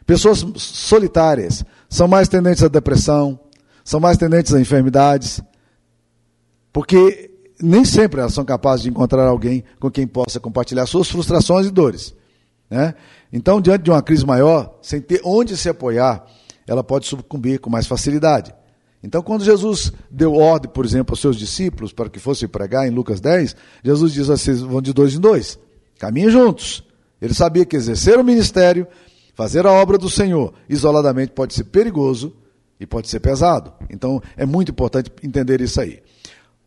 Pessoas 0.05 0.45
solitárias 0.55 1.65
são 1.89 2.07
mais 2.07 2.27
tendentes 2.27 2.63
à 2.63 2.67
depressão, 2.67 3.39
são 3.83 3.99
mais 3.99 4.17
tendentes 4.17 4.53
a 4.53 4.59
enfermidades, 4.59 5.41
porque 6.71 7.31
nem 7.61 7.83
sempre 7.83 8.21
elas 8.21 8.33
são 8.33 8.45
capazes 8.45 8.83
de 8.83 8.89
encontrar 8.89 9.27
alguém 9.27 9.63
com 9.79 9.89
quem 9.89 10.05
possa 10.05 10.39
compartilhar 10.39 10.85
suas 10.85 11.09
frustrações 11.09 11.67
e 11.67 11.71
dores. 11.71 12.13
Né? 12.69 12.93
Então, 13.31 13.59
diante 13.59 13.83
de 13.83 13.91
uma 13.91 14.01
crise 14.01 14.25
maior, 14.25 14.77
sem 14.81 15.01
ter 15.01 15.21
onde 15.23 15.57
se 15.57 15.69
apoiar, 15.69 16.25
ela 16.67 16.83
pode 16.83 17.07
sucumbir 17.07 17.59
com 17.59 17.69
mais 17.69 17.87
facilidade. 17.87 18.53
Então, 19.01 19.21
quando 19.21 19.43
Jesus 19.43 19.93
deu 20.11 20.33
ordem, 20.33 20.69
por 20.69 20.83
exemplo, 20.83 21.13
aos 21.13 21.21
seus 21.21 21.37
discípulos 21.37 21.93
para 21.93 22.09
que 22.09 22.19
fossem 22.19 22.47
pregar 22.47 22.87
em 22.87 22.91
Lucas 22.91 23.21
10, 23.21 23.55
Jesus 23.83 24.11
diz 24.11 24.29
assim: 24.29 24.53
vão 24.53 24.81
de 24.81 24.91
dois 24.91 25.13
em 25.13 25.19
dois, 25.19 25.57
caminhem 25.97 26.29
juntos. 26.29 26.83
Ele 27.21 27.33
sabia 27.33 27.65
que 27.65 27.75
exercer 27.75 28.19
o 28.19 28.23
ministério, 28.23 28.87
fazer 29.33 29.65
a 29.65 29.71
obra 29.71 29.97
do 29.97 30.09
Senhor, 30.09 30.53
isoladamente 30.67 31.31
pode 31.31 31.53
ser 31.53 31.63
perigoso 31.65 32.35
e 32.79 32.85
pode 32.85 33.07
ser 33.07 33.19
pesado. 33.19 33.73
Então, 33.89 34.21
é 34.35 34.45
muito 34.45 34.71
importante 34.71 35.11
entender 35.23 35.61
isso 35.61 35.79
aí. 35.79 36.01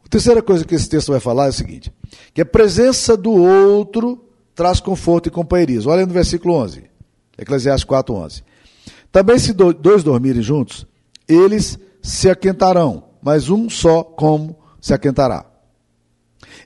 A 0.04 0.09
terceira 0.09 0.42
coisa 0.42 0.64
que 0.64 0.75
esse 0.75 0.88
texto 0.88 1.12
vai 1.12 1.21
falar 1.21 1.47
é 1.47 1.50
o 1.50 1.52
seguinte: 1.52 1.92
que 2.33 2.40
a 2.40 2.47
presença 2.47 3.16
do 3.16 3.33
outro 3.33 4.25
traz 4.54 4.80
conforto 4.80 5.28
e 5.28 5.30
companheirismo. 5.30 5.90
Olha 5.90 6.07
no 6.07 6.12
versículo 6.12 6.54
11, 6.54 6.85
Eclesiastes 7.38 7.85
4, 7.85 8.14
11. 8.14 8.42
Também 9.12 9.38
se 9.38 9.52
dois 9.52 10.02
dormirem 10.02 10.42
juntos, 10.42 10.86
eles 11.28 11.78
se 12.02 12.30
aquentarão, 12.30 13.04
mas 13.22 13.48
um 13.48 13.68
só 13.68 14.02
como 14.02 14.56
se 14.80 14.94
aquentará. 14.94 15.46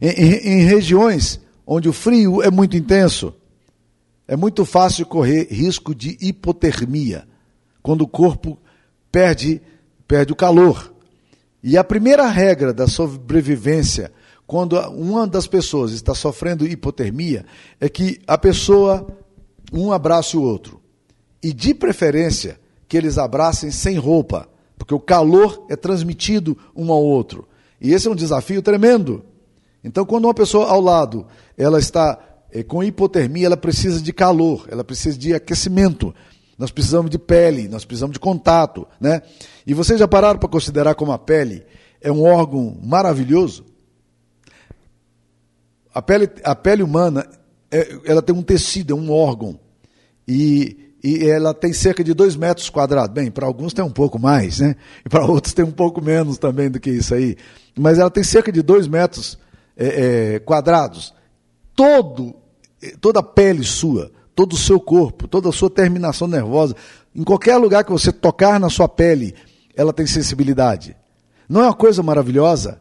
Em, 0.01 0.11
em, 0.11 0.33
em 0.33 0.65
regiões 0.65 1.41
onde 1.67 1.89
o 1.89 1.93
frio 1.93 2.43
é 2.43 2.51
muito 2.51 2.77
intenso, 2.77 3.35
é 4.27 4.37
muito 4.37 4.65
fácil 4.65 5.07
correr 5.07 5.49
risco 5.51 5.95
de 5.95 6.17
hipotermia, 6.21 7.27
quando 7.83 8.03
o 8.03 8.09
corpo 8.09 8.59
perde, 9.11 9.61
perde 10.07 10.33
o 10.33 10.37
calor. 10.37 10.93
E 11.63 11.77
a 11.79 11.85
primeira 11.85 12.27
regra 12.27 12.73
da 12.73 12.87
sobrevivência, 12.87 14.13
quando 14.47 14.79
uma 14.91 15.27
das 15.27 15.47
pessoas 15.47 15.93
está 15.93 16.15
sofrendo 16.15 16.67
hipotermia, 16.67 17.45
é 17.81 17.89
que 17.89 18.21
a 18.27 18.37
pessoa, 18.37 19.07
um 19.73 19.93
abrace 19.93 20.37
o 20.37 20.43
outro. 20.43 20.84
E 21.45 21.53
de 21.53 21.75
preferência, 21.75 22.59
que 22.89 22.97
eles 22.97 23.19
abracem 23.19 23.71
sem 23.71 23.97
roupa 23.97 24.49
porque 24.77 24.95
o 24.95 25.01
calor 25.01 25.65
é 25.69 25.77
transmitido 25.77 26.59
um 26.75 26.93
ao 26.93 27.03
outro. 27.03 27.49
E 27.81 27.93
esse 27.93 28.09
é 28.09 28.11
um 28.11 28.15
desafio 28.15 28.61
tremendo. 28.63 29.25
Então, 29.83 30.05
quando 30.05 30.25
uma 30.25 30.35
pessoa 30.35 30.69
ao 30.69 30.81
lado 30.81 31.27
ela 31.57 31.79
está 31.79 32.19
é, 32.51 32.63
com 32.63 32.83
hipotermia, 32.83 33.47
ela 33.47 33.57
precisa 33.57 34.01
de 34.01 34.13
calor, 34.13 34.67
ela 34.71 34.85
precisa 34.85 35.17
de 35.17 35.35
aquecimento. 35.35 36.15
Nós 36.59 36.71
precisamos 36.71 37.11
de 37.11 37.19
pele, 37.19 37.69
nós 37.69 37.85
precisamos 37.85 38.15
de 38.15 38.21
contato, 38.21 38.87
né? 39.01 39.23
E 39.67 39.75
vocês 39.75 39.99
já 39.99 40.07
pararam 40.07 40.39
para 40.39 40.49
considerar 40.49 40.95
como 40.95 41.13
a 41.13 41.19
pele 41.19 41.65
é 42.01 42.11
um 42.11 42.23
órgão 42.23 42.79
maravilhoso? 42.83 43.65
A 45.93 46.03
pele, 46.03 46.29
a 46.45 46.55
pele 46.55 46.83
humana, 46.83 47.27
é, 47.71 47.99
ela 48.05 48.23
tem 48.23 48.35
um 48.35 48.43
tecido, 48.43 48.93
é 48.93 48.97
um 48.97 49.11
órgão. 49.11 49.59
E 50.27 50.84
e 51.05 51.29
ela 51.29 51.53
tem 51.53 51.71
cerca 51.71 52.03
de 52.03 52.15
2 52.15 52.35
metros 52.35 52.71
quadrados. 52.71 53.13
Bem, 53.13 53.31
para 53.31 53.45
alguns 53.45 53.75
tem 53.75 53.85
um 53.85 53.91
pouco 53.91 54.19
mais, 54.19 54.61
né? 54.61 54.75
E 55.05 55.09
para 55.11 55.27
outros 55.27 55.53
tem 55.53 55.63
um 55.63 55.71
pouco 55.71 56.03
menos 56.03 56.39
também 56.39 56.71
do 56.71 56.81
que 56.81 56.89
isso 56.89 57.15
aí. 57.15 57.37
Mas 57.79 57.99
ela 57.99 58.09
tem 58.09 58.25
cerca 58.25 58.51
de 58.51 58.63
2 58.63 58.89
metros 58.89 59.39
é, 59.77 60.37
é, 60.37 60.39
quadrados. 60.39 61.13
Todo, 61.77 62.35
toda 63.03 63.21
a 63.21 63.23
pele 63.23 63.65
sua, 63.65 64.11
todo 64.35 64.55
o 64.55 64.57
seu 64.57 64.81
corpo, 64.81 65.29
toda 65.29 65.51
a 65.51 65.53
sua 65.53 65.69
terminação 65.69 66.27
nervosa, 66.27 66.75
em 67.15 67.23
qualquer 67.23 67.59
lugar 67.59 67.85
que 67.85 67.93
você 67.93 68.11
tocar 68.11 68.59
na 68.59 68.71
sua 68.71 68.89
pele, 68.89 69.35
ela 69.77 69.93
tem 69.93 70.07
sensibilidade. 70.07 70.97
Não 71.47 71.61
é 71.61 71.65
uma 71.65 71.75
coisa 71.75 72.03
maravilhosa? 72.03 72.81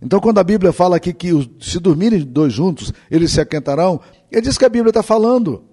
Então, 0.00 0.20
quando 0.20 0.38
a 0.38 0.44
Bíblia 0.44 0.72
fala 0.72 0.96
aqui 0.96 1.12
que 1.12 1.30
se 1.58 1.80
dormirem 1.80 2.20
dois 2.20 2.52
juntos, 2.52 2.92
eles 3.10 3.32
se 3.32 3.40
aquentarão, 3.40 4.00
é 4.30 4.40
disso 4.40 4.58
que 4.58 4.64
a 4.64 4.68
Bíblia 4.68 4.90
está 4.90 5.02
falando. 5.02 5.64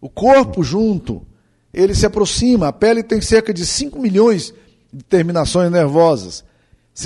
O 0.00 0.08
corpo 0.08 0.62
junto, 0.62 1.26
ele 1.72 1.94
se 1.94 2.06
aproxima, 2.06 2.68
a 2.68 2.72
pele 2.72 3.02
tem 3.02 3.20
cerca 3.20 3.52
de 3.52 3.66
5 3.66 3.98
milhões 3.98 4.54
de 4.92 5.04
terminações 5.04 5.70
nervosas, 5.70 6.44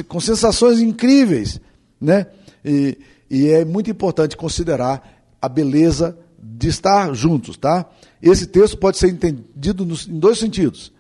com 0.09 0.21
sensações 0.21 0.81
incríveis, 0.81 1.61
né? 2.01 2.27
E, 2.65 2.97
e 3.29 3.49
é 3.49 3.65
muito 3.65 3.91
importante 3.91 4.37
considerar 4.37 5.23
a 5.41 5.49
beleza 5.49 6.17
de 6.39 6.69
estar 6.69 7.13
juntos, 7.15 7.57
tá? 7.57 7.87
Esse 8.23 8.47
texto 8.47 8.79
pode 8.79 8.97
ser 8.97 9.09
entendido 9.09 9.85
nos, 9.85 10.09
em 10.09 10.19
dois 10.19 10.39
sentidos. 10.39 10.93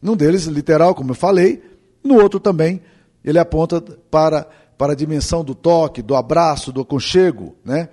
Num 0.00 0.16
deles, 0.16 0.44
literal, 0.44 0.94
como 0.94 1.10
eu 1.10 1.14
falei, 1.14 1.62
no 2.04 2.16
outro 2.16 2.38
também, 2.38 2.80
ele 3.24 3.38
aponta 3.38 3.80
para, 3.80 4.46
para 4.76 4.92
a 4.92 4.96
dimensão 4.96 5.42
do 5.42 5.54
toque, 5.54 6.02
do 6.02 6.14
abraço, 6.14 6.72
do 6.72 6.80
aconchego, 6.80 7.56
né? 7.64 7.88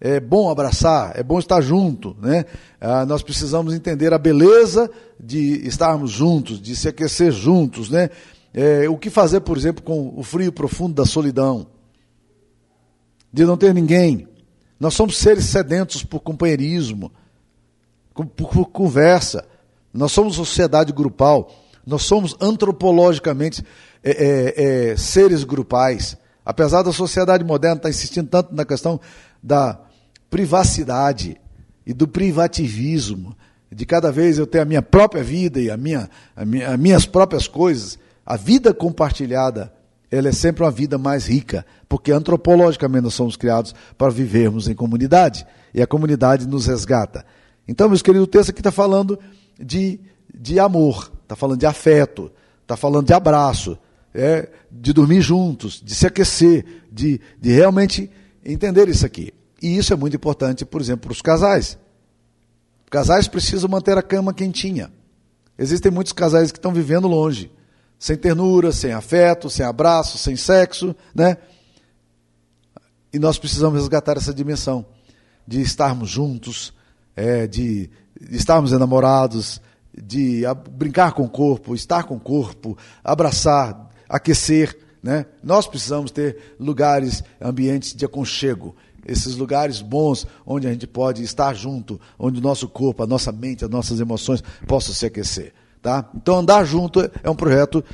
É 0.00 0.20
bom 0.20 0.48
abraçar, 0.50 1.12
é 1.18 1.22
bom 1.22 1.38
estar 1.38 1.60
junto, 1.60 2.16
né? 2.20 2.44
Ah, 2.80 3.04
nós 3.04 3.22
precisamos 3.22 3.74
entender 3.74 4.12
a 4.12 4.18
beleza 4.18 4.88
de 5.18 5.66
estarmos 5.66 6.10
juntos, 6.10 6.60
de 6.60 6.76
se 6.76 6.88
aquecer 6.88 7.32
juntos, 7.32 7.90
né? 7.90 8.10
É, 8.54 8.88
o 8.88 8.96
que 8.96 9.10
fazer, 9.10 9.40
por 9.40 9.56
exemplo, 9.56 9.82
com 9.82 10.14
o 10.16 10.22
frio 10.22 10.52
profundo 10.52 10.94
da 10.94 11.04
solidão, 11.04 11.66
de 13.32 13.44
não 13.44 13.56
ter 13.56 13.74
ninguém. 13.74 14.28
Nós 14.78 14.94
somos 14.94 15.18
seres 15.18 15.44
sedentos 15.44 16.04
por 16.04 16.20
companheirismo, 16.20 17.12
por, 18.14 18.26
por 18.26 18.66
conversa. 18.66 19.44
Nós 19.92 20.12
somos 20.12 20.36
sociedade 20.36 20.92
grupal. 20.92 21.50
Nós 21.84 22.02
somos 22.02 22.36
antropologicamente 22.40 23.64
é, 24.04 24.10
é, 24.10 24.90
é 24.92 24.96
seres 24.96 25.42
grupais. 25.42 26.16
Apesar 26.44 26.82
da 26.82 26.92
sociedade 26.92 27.44
moderna 27.44 27.76
estar 27.76 27.90
insistindo 27.90 28.28
tanto 28.28 28.54
na 28.54 28.64
questão 28.64 29.00
da 29.42 29.78
privacidade 30.30 31.40
e 31.86 31.92
do 31.92 32.06
privativismo, 32.06 33.36
de 33.70 33.84
cada 33.84 34.10
vez 34.10 34.38
eu 34.38 34.46
ter 34.46 34.60
a 34.60 34.64
minha 34.64 34.82
própria 34.82 35.22
vida 35.22 35.60
e 35.60 35.70
a 35.70 35.76
minha, 35.76 36.08
a 36.34 36.44
minha, 36.44 36.70
as 36.70 36.78
minhas 36.78 37.06
próprias 37.06 37.46
coisas, 37.46 37.98
a 38.24 38.36
vida 38.36 38.74
compartilhada, 38.74 39.72
ela 40.10 40.28
é 40.28 40.32
sempre 40.32 40.62
uma 40.62 40.70
vida 40.70 40.96
mais 40.96 41.26
rica, 41.26 41.64
porque 41.88 42.12
antropologicamente 42.12 43.04
nós 43.04 43.14
somos 43.14 43.36
criados 43.36 43.74
para 43.96 44.10
vivermos 44.10 44.68
em 44.68 44.74
comunidade, 44.74 45.46
e 45.72 45.82
a 45.82 45.86
comunidade 45.86 46.46
nos 46.46 46.66
resgata. 46.66 47.24
Então, 47.66 47.88
meus 47.88 48.00
queridos, 48.00 48.26
o 48.26 48.30
texto 48.30 48.50
aqui 48.50 48.60
está 48.60 48.72
falando 48.72 49.18
de, 49.58 50.00
de 50.34 50.58
amor, 50.58 51.12
está 51.22 51.36
falando 51.36 51.60
de 51.60 51.66
afeto, 51.66 52.30
está 52.62 52.76
falando 52.76 53.06
de 53.06 53.12
abraço, 53.12 53.78
é, 54.14 54.48
de 54.70 54.92
dormir 54.92 55.20
juntos, 55.20 55.82
de 55.84 55.94
se 55.94 56.06
aquecer, 56.06 56.64
de, 56.90 57.20
de 57.38 57.52
realmente 57.52 58.10
entender 58.44 58.88
isso 58.88 59.04
aqui. 59.04 59.32
E 59.60 59.76
isso 59.76 59.92
é 59.92 59.96
muito 59.96 60.16
importante, 60.16 60.64
por 60.64 60.80
exemplo, 60.80 61.02
para 61.02 61.12
os 61.12 61.22
casais. 61.22 61.78
Casais 62.90 63.28
precisam 63.28 63.68
manter 63.68 63.98
a 63.98 64.02
cama 64.02 64.32
quentinha. 64.32 64.90
Existem 65.58 65.90
muitos 65.90 66.12
casais 66.12 66.52
que 66.52 66.58
estão 66.58 66.72
vivendo 66.72 67.08
longe, 67.08 67.50
sem 67.98 68.16
ternura, 68.16 68.70
sem 68.70 68.92
afeto, 68.92 69.50
sem 69.50 69.66
abraço, 69.66 70.16
sem 70.16 70.36
sexo, 70.36 70.94
né? 71.14 71.36
E 73.12 73.18
nós 73.18 73.38
precisamos 73.38 73.80
resgatar 73.80 74.16
essa 74.16 74.32
dimensão 74.32 74.86
de 75.46 75.60
estarmos 75.60 76.08
juntos, 76.08 76.72
é, 77.16 77.46
de, 77.46 77.90
estarmos 78.30 78.72
enamorados, 78.72 79.60
de 79.96 80.42
brincar 80.70 81.12
com 81.12 81.24
o 81.24 81.28
corpo, 81.28 81.74
estar 81.74 82.04
com 82.04 82.16
o 82.16 82.20
corpo, 82.20 82.78
abraçar, 83.02 83.90
aquecer, 84.08 84.78
né? 85.02 85.26
Nós 85.42 85.66
precisamos 85.66 86.10
ter 86.10 86.54
lugares, 86.60 87.24
ambientes 87.40 87.94
de 87.94 88.04
aconchego 88.04 88.76
esses 89.08 89.36
lugares 89.36 89.80
bons 89.80 90.26
onde 90.46 90.68
a 90.68 90.70
gente 90.70 90.86
pode 90.86 91.22
estar 91.22 91.54
junto, 91.54 91.98
onde 92.18 92.38
o 92.38 92.42
nosso 92.42 92.68
corpo, 92.68 93.02
a 93.02 93.06
nossa 93.06 93.32
mente, 93.32 93.64
as 93.64 93.70
nossas 93.70 93.98
emoções 93.98 94.42
possam 94.66 94.94
se 94.94 95.06
aquecer. 95.06 95.54
Tá? 95.80 96.10
Então, 96.14 96.38
andar 96.38 96.64
junto 96.64 97.00
é 97.22 97.30
um 97.30 97.36
projeto 97.36 97.84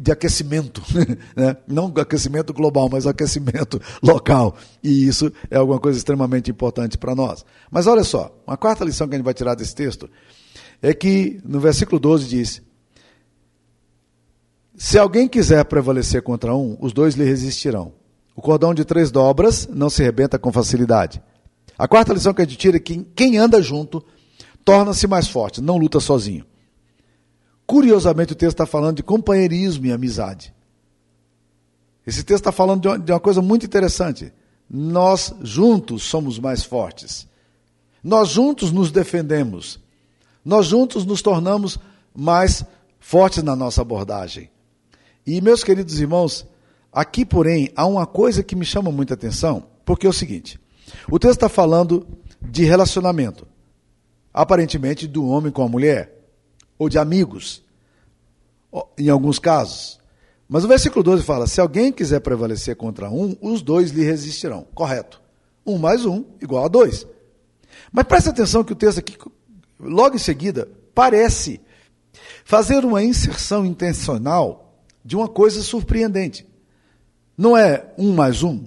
de 0.00 0.10
aquecimento, 0.10 0.82
né? 1.36 1.56
não 1.66 1.92
aquecimento 1.96 2.54
global, 2.54 2.88
mas 2.90 3.06
aquecimento 3.06 3.80
local. 4.02 4.56
E 4.82 5.06
isso 5.06 5.30
é 5.50 5.56
alguma 5.56 5.78
coisa 5.78 5.98
extremamente 5.98 6.50
importante 6.50 6.96
para 6.96 7.14
nós. 7.14 7.44
Mas 7.70 7.86
olha 7.86 8.02
só, 8.02 8.34
uma 8.46 8.56
quarta 8.56 8.84
lição 8.84 9.06
que 9.06 9.14
a 9.14 9.18
gente 9.18 9.24
vai 9.24 9.34
tirar 9.34 9.54
desse 9.54 9.74
texto 9.74 10.08
é 10.80 10.94
que 10.94 11.38
no 11.44 11.60
versículo 11.60 12.00
12 12.00 12.28
diz: 12.28 12.62
Se 14.74 14.98
alguém 14.98 15.28
quiser 15.28 15.64
prevalecer 15.66 16.22
contra 16.22 16.54
um, 16.54 16.78
os 16.80 16.94
dois 16.94 17.14
lhe 17.14 17.24
resistirão. 17.24 17.92
O 18.38 18.40
cordão 18.40 18.72
de 18.72 18.84
três 18.84 19.10
dobras 19.10 19.66
não 19.66 19.90
se 19.90 20.00
rebenta 20.00 20.38
com 20.38 20.52
facilidade. 20.52 21.20
A 21.76 21.88
quarta 21.88 22.12
lição 22.12 22.32
que 22.32 22.40
a 22.40 22.44
gente 22.44 22.56
tira 22.56 22.76
é 22.76 22.80
que 22.80 23.02
quem 23.02 23.36
anda 23.36 23.60
junto 23.60 24.00
torna-se 24.64 25.08
mais 25.08 25.26
forte, 25.26 25.60
não 25.60 25.76
luta 25.76 25.98
sozinho. 25.98 26.46
Curiosamente, 27.66 28.34
o 28.34 28.36
texto 28.36 28.52
está 28.52 28.64
falando 28.64 28.98
de 28.98 29.02
companheirismo 29.02 29.86
e 29.86 29.92
amizade. 29.92 30.54
Esse 32.06 32.22
texto 32.22 32.42
está 32.42 32.52
falando 32.52 32.82
de 32.82 32.86
uma, 32.86 32.98
de 33.00 33.10
uma 33.10 33.18
coisa 33.18 33.42
muito 33.42 33.66
interessante. 33.66 34.32
Nós 34.70 35.34
juntos 35.42 36.04
somos 36.04 36.38
mais 36.38 36.62
fortes. 36.62 37.26
Nós 38.04 38.28
juntos 38.28 38.70
nos 38.70 38.92
defendemos. 38.92 39.80
Nós 40.44 40.66
juntos 40.66 41.04
nos 41.04 41.22
tornamos 41.22 41.76
mais 42.14 42.64
fortes 43.00 43.42
na 43.42 43.56
nossa 43.56 43.82
abordagem. 43.82 44.48
E, 45.26 45.40
meus 45.40 45.64
queridos 45.64 45.98
irmãos, 45.98 46.46
Aqui, 46.92 47.24
porém, 47.24 47.70
há 47.76 47.86
uma 47.86 48.06
coisa 48.06 48.42
que 48.42 48.56
me 48.56 48.64
chama 48.64 48.90
muita 48.90 49.14
atenção, 49.14 49.64
porque 49.84 50.06
é 50.06 50.10
o 50.10 50.12
seguinte: 50.12 50.58
o 51.10 51.18
texto 51.18 51.34
está 51.34 51.48
falando 51.48 52.06
de 52.40 52.64
relacionamento, 52.64 53.46
aparentemente 54.32 55.06
do 55.06 55.26
homem 55.26 55.52
com 55.52 55.62
a 55.62 55.68
mulher, 55.68 56.14
ou 56.78 56.88
de 56.88 56.98
amigos, 56.98 57.62
em 58.96 59.08
alguns 59.08 59.38
casos. 59.38 59.98
Mas 60.48 60.64
o 60.64 60.68
versículo 60.68 61.02
12 61.02 61.22
fala: 61.22 61.46
se 61.46 61.60
alguém 61.60 61.92
quiser 61.92 62.20
prevalecer 62.20 62.74
contra 62.76 63.10
um, 63.10 63.36
os 63.40 63.60
dois 63.60 63.90
lhe 63.90 64.02
resistirão. 64.02 64.66
Correto. 64.74 65.20
Um 65.66 65.76
mais 65.76 66.06
um 66.06 66.24
igual 66.40 66.64
a 66.64 66.68
dois. 66.68 67.06
Mas 67.92 68.04
preste 68.06 68.30
atenção 68.30 68.64
que 68.64 68.72
o 68.72 68.76
texto 68.76 68.98
aqui, 68.98 69.16
logo 69.78 70.16
em 70.16 70.18
seguida, 70.18 70.66
parece 70.94 71.60
fazer 72.44 72.84
uma 72.84 73.02
inserção 73.02 73.66
intencional 73.66 74.82
de 75.04 75.16
uma 75.16 75.28
coisa 75.28 75.62
surpreendente. 75.62 76.47
Não 77.38 77.56
é 77.56 77.94
um 77.96 78.12
mais 78.12 78.42
um 78.42 78.64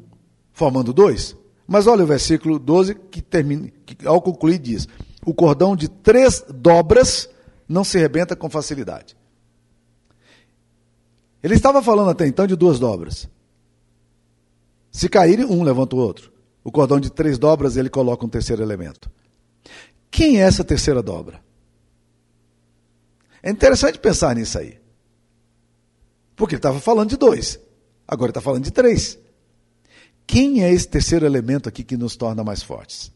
formando 0.54 0.94
dois, 0.94 1.36
mas 1.68 1.88
olha 1.88 2.06
o 2.06 2.08
versículo 2.08 2.58
12 2.58 2.96
que 2.96 3.22
termina, 3.22 3.70
que 3.86 4.08
ao 4.08 4.22
concluir 4.22 4.58
diz: 4.58 4.88
o 5.26 5.34
cordão 5.34 5.76
de 5.76 5.90
três 5.90 6.42
dobras 6.50 7.30
não 7.68 7.84
se 7.84 8.00
rebenta 8.00 8.34
com 8.34 8.50
facilidade. 8.50 9.18
Ele 11.44 11.56
estava 11.56 11.84
falando 11.84 12.12
até 12.12 12.26
então 12.26 12.48
de 12.48 12.56
duas 12.56 12.80
dobras. 12.80 13.30
Se 14.90 15.10
caírem, 15.10 15.46
um 15.46 15.64
levanta 15.64 15.96
o 15.96 16.00
outro. 16.00 16.32
O 16.64 16.72
cordão 16.72 17.00
de 17.00 17.10
três 17.10 17.38
dobras, 17.38 17.76
ele 17.76 17.90
coloca 17.90 18.26
um 18.26 18.30
terceiro 18.30 18.62
elemento. 18.62 19.12
Quem 20.10 20.40
é 20.40 20.44
essa 20.44 20.64
terceira 20.64 21.02
dobra? 21.02 21.44
É 23.42 23.50
interessante 23.50 23.98
pensar 23.98 24.36
nisso 24.36 24.60
aí. 24.60 24.80
Porque 26.36 26.56
ele 26.56 26.60
estava 26.60 26.80
falando 26.80 27.10
de 27.10 27.18
dois, 27.18 27.60
agora 28.08 28.32
está 28.32 28.42
falando 28.42 28.64
de 28.64 28.72
três. 28.72 29.18
Quem 30.26 30.64
é 30.64 30.72
esse 30.72 30.88
terceiro 30.88 31.26
elemento 31.26 31.68
aqui 31.68 31.84
que 31.84 31.98
nos 31.98 32.16
torna 32.16 32.44
mais 32.44 32.64
fortes? 32.64 33.12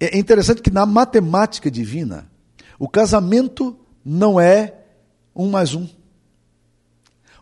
É 0.00 0.16
interessante 0.16 0.62
que 0.62 0.70
na 0.70 0.86
matemática 0.86 1.70
divina, 1.70 2.30
o 2.78 2.88
casamento 2.88 3.78
não 4.04 4.40
é 4.40 4.74
um 5.34 5.50
mais 5.50 5.74
um. 5.74 5.88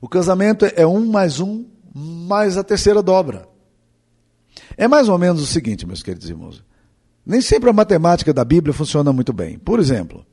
O 0.01 0.09
casamento 0.09 0.65
é 0.65 0.87
um 0.87 1.07
mais 1.07 1.41
um 1.41 1.65
mais 1.95 2.59
a 2.59 2.65
terceira 2.65 3.03
dobra. 3.03 3.49
É 4.77 4.87
mais 4.87 5.09
ou 5.09 5.17
menos 5.17 5.43
o 5.43 5.47
seguinte, 5.47 5.87
meus 5.87 6.03
queridos 6.03 6.29
irmãos. 6.29 6.63
Nem 7.25 7.41
sempre 7.41 7.71
a 7.71 7.73
matemática 7.73 8.33
da 8.33 8.45
Bíblia 8.45 8.75
funciona 8.75 9.13
muito 9.13 9.33
bem. 9.33 9.59
Por 9.59 9.81
exemplo, 9.81 10.25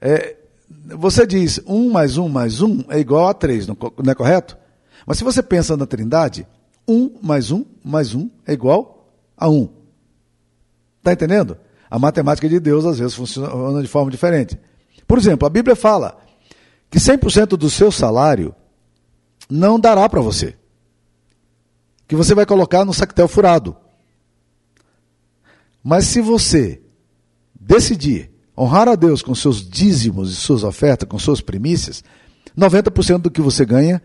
é, 0.00 0.36
você 0.96 1.26
diz 1.26 1.60
um 1.66 1.90
mais 1.90 2.18
um 2.18 2.28
mais 2.28 2.60
um 2.60 2.84
é 2.88 2.98
igual 2.98 3.28
a 3.28 3.34
três, 3.34 3.66
não, 3.66 3.76
não 4.02 4.12
é 4.12 4.14
correto? 4.14 4.56
Mas 5.06 5.18
se 5.18 5.24
você 5.24 5.42
pensa 5.42 5.76
na 5.76 5.86
trindade, 5.86 6.46
um 6.86 7.18
mais 7.22 7.50
um 7.50 7.64
mais 7.84 8.14
um 8.14 8.30
é 8.46 8.52
igual 8.52 9.14
a 9.36 9.48
um. 9.48 9.68
Está 10.98 11.12
entendendo? 11.12 11.56
A 11.90 11.98
matemática 11.98 12.48
de 12.48 12.58
Deus 12.60 12.84
às 12.84 12.98
vezes 12.98 13.14
funciona 13.14 13.82
de 13.82 13.88
forma 13.88 14.10
diferente. 14.10 14.58
Por 15.06 15.18
exemplo, 15.18 15.46
a 15.46 15.50
Bíblia 15.50 15.76
fala 15.76 16.16
que 16.90 16.98
100% 16.98 17.48
do 17.56 17.68
seu 17.68 17.90
salário 17.90 18.54
não 19.50 19.78
dará 19.78 20.08
para 20.08 20.20
você. 20.20 20.56
Que 22.06 22.16
você 22.16 22.34
vai 22.34 22.46
colocar 22.46 22.84
no 22.84 22.94
sactel 22.94 23.28
furado. 23.28 23.76
Mas 25.82 26.06
se 26.06 26.20
você 26.20 26.80
decidir 27.58 28.30
honrar 28.56 28.88
a 28.88 28.94
Deus 28.94 29.22
com 29.22 29.34
seus 29.34 29.68
dízimos 29.68 30.32
e 30.32 30.36
suas 30.36 30.62
ofertas, 30.62 31.08
com 31.08 31.18
suas 31.18 31.40
primícias, 31.40 32.04
90% 32.56 33.18
do 33.18 33.30
que 33.30 33.40
você 33.40 33.64
ganha 33.64 34.02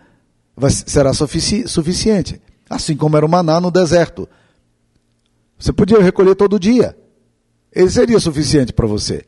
vai, 0.57 0.71
será 0.71 1.13
sufici 1.13 1.67
suficiente. 1.67 2.41
Assim 2.67 2.97
como 2.97 3.15
era 3.15 3.25
o 3.25 3.29
maná 3.29 3.61
no 3.61 3.71
deserto. 3.71 4.27
Você 5.57 5.71
podia 5.71 6.01
recolher 6.01 6.35
todo 6.35 6.59
dia. 6.59 6.97
Ele 7.71 7.89
seria 7.89 8.19
suficiente 8.19 8.73
para 8.73 8.87
você. 8.87 9.23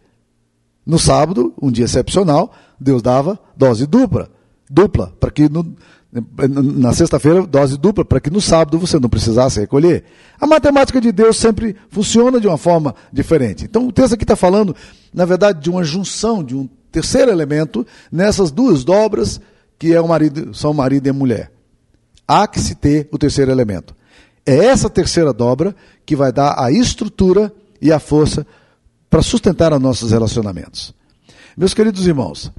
No 0.86 0.98
sábado, 0.98 1.54
um 1.62 1.72
dia 1.72 1.86
excepcional, 1.86 2.52
Deus 2.80 3.02
dava 3.02 3.39
dose 3.56 3.86
dupla, 3.86 4.30
dupla, 4.70 5.13
para 5.20 5.30
que 5.30 5.48
no, 5.48 5.76
na 6.12 6.92
sexta-feira, 6.94 7.46
dose 7.46 7.78
dupla, 7.78 8.04
para 8.04 8.20
que 8.20 8.30
no 8.30 8.42
sábado 8.42 8.80
você 8.80 9.00
não 9.00 9.10
precisasse 9.10 9.60
recolher. 9.60 10.04
A 10.39 10.48
matemática 10.48 11.00
de 11.00 11.12
Deus 11.12 11.38
sempre 11.38 11.76
funciona 11.89 12.39
de 12.39 12.48
uma 12.48 12.58
forma 12.58 12.96
diferente. 13.13 13.65
Então 13.65 13.88
o 13.88 13.92
texto 13.92 14.13
aqui 14.13 14.24
está 14.24 14.36
falando, 14.36 14.76
na 15.13 15.26
verdade, 15.26 15.62
de 15.62 15.70
uma 15.70 15.84
junção, 15.84 16.44
de 16.44 16.56
um 16.56 16.68
terceiro 16.92 17.30
elemento 17.30 17.86
nessas 18.12 18.50
duas 18.50 18.84
dobras 18.84 19.39
que 19.80 19.94
é 19.94 20.02
o 20.02 20.08
marido, 20.08 20.54
são 20.54 20.74
marido 20.74 21.08
e 21.08 21.12
mulher. 21.12 21.52
Há 22.28 22.46
que 22.46 22.60
se 22.60 22.76
ter 22.76 23.08
o 23.12 23.18
terceiro 23.18 23.50
elemento. 23.50 23.96
É 24.46 24.65
essa 24.65 24.89
terceira 24.89 25.34
dobra 25.34 25.74
que 26.06 26.15
vai 26.15 26.32
dar 26.32 26.62
a 26.62 26.70
estrutura 26.70 27.52
e 27.82 27.92
a 27.92 28.00
força 28.00 28.46
para 29.10 29.22
sustentar 29.22 29.74
os 29.74 29.82
nossos 29.82 30.12
relacionamentos. 30.12 30.94
Meus 31.58 31.74
queridos 31.74 32.06
irmãos, 32.06 32.52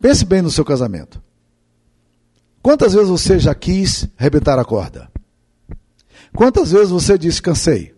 pense 0.00 0.24
bem 0.24 0.42
no 0.42 0.50
seu 0.50 0.64
casamento. 0.64 1.22
Quantas 2.60 2.92
vezes 2.92 3.08
você 3.08 3.38
já 3.38 3.54
quis 3.54 4.08
arrebentar 4.18 4.58
a 4.58 4.64
corda? 4.64 5.10
Quantas 6.34 6.72
vezes 6.72 6.90
você 6.90 7.16
disse 7.16 7.40
cansei? 7.40 7.94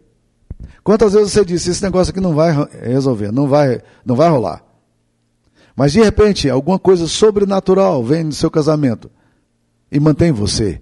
Quantas 0.82 1.14
vezes 1.14 1.32
você 1.32 1.44
disse 1.44 1.70
esse 1.70 1.82
negócio 1.82 2.10
aqui 2.10 2.20
não 2.20 2.34
vai 2.34 2.52
resolver, 2.82 3.32
não 3.32 3.48
vai, 3.48 3.80
não 4.04 4.14
vai 4.14 4.28
rolar? 4.28 4.62
Mas 5.76 5.92
de 5.92 6.02
repente 6.02 6.48
alguma 6.48 6.78
coisa 6.78 7.06
sobrenatural 7.06 8.04
vem 8.04 8.24
no 8.24 8.32
seu 8.32 8.50
casamento 8.50 9.10
e 9.90 9.98
mantém 9.98 10.32
você 10.32 10.80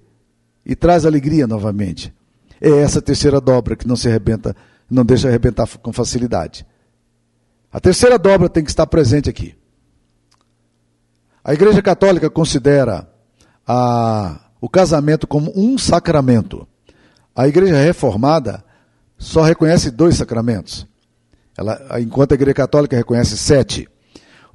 e 0.64 0.76
traz 0.76 1.06
alegria 1.06 1.46
novamente. 1.46 2.12
É 2.60 2.70
essa 2.70 3.02
terceira 3.02 3.40
dobra 3.40 3.74
que 3.74 3.88
não 3.88 3.96
se 3.96 4.08
arrebenta, 4.08 4.54
não 4.88 5.04
deixa 5.04 5.28
arrebentar 5.28 5.66
com 5.78 5.92
facilidade. 5.92 6.66
A 7.72 7.80
terceira 7.80 8.18
dobra 8.18 8.48
tem 8.48 8.62
que 8.62 8.70
estar 8.70 8.86
presente 8.86 9.28
aqui. 9.28 9.54
A 11.42 11.54
Igreja 11.54 11.82
Católica 11.82 12.30
considera 12.30 13.08
a, 13.66 14.40
o 14.60 14.68
casamento 14.68 15.26
como 15.26 15.52
um 15.56 15.76
sacramento. 15.76 16.68
A 17.34 17.48
Igreja 17.48 17.76
Reformada 17.76 18.62
só 19.18 19.42
reconhece 19.42 19.90
dois 19.90 20.16
sacramentos. 20.16 20.86
Ela, 21.56 22.00
enquanto 22.00 22.32
a 22.32 22.34
Igreja 22.34 22.54
Católica 22.54 22.96
reconhece 22.96 23.36
sete. 23.36 23.88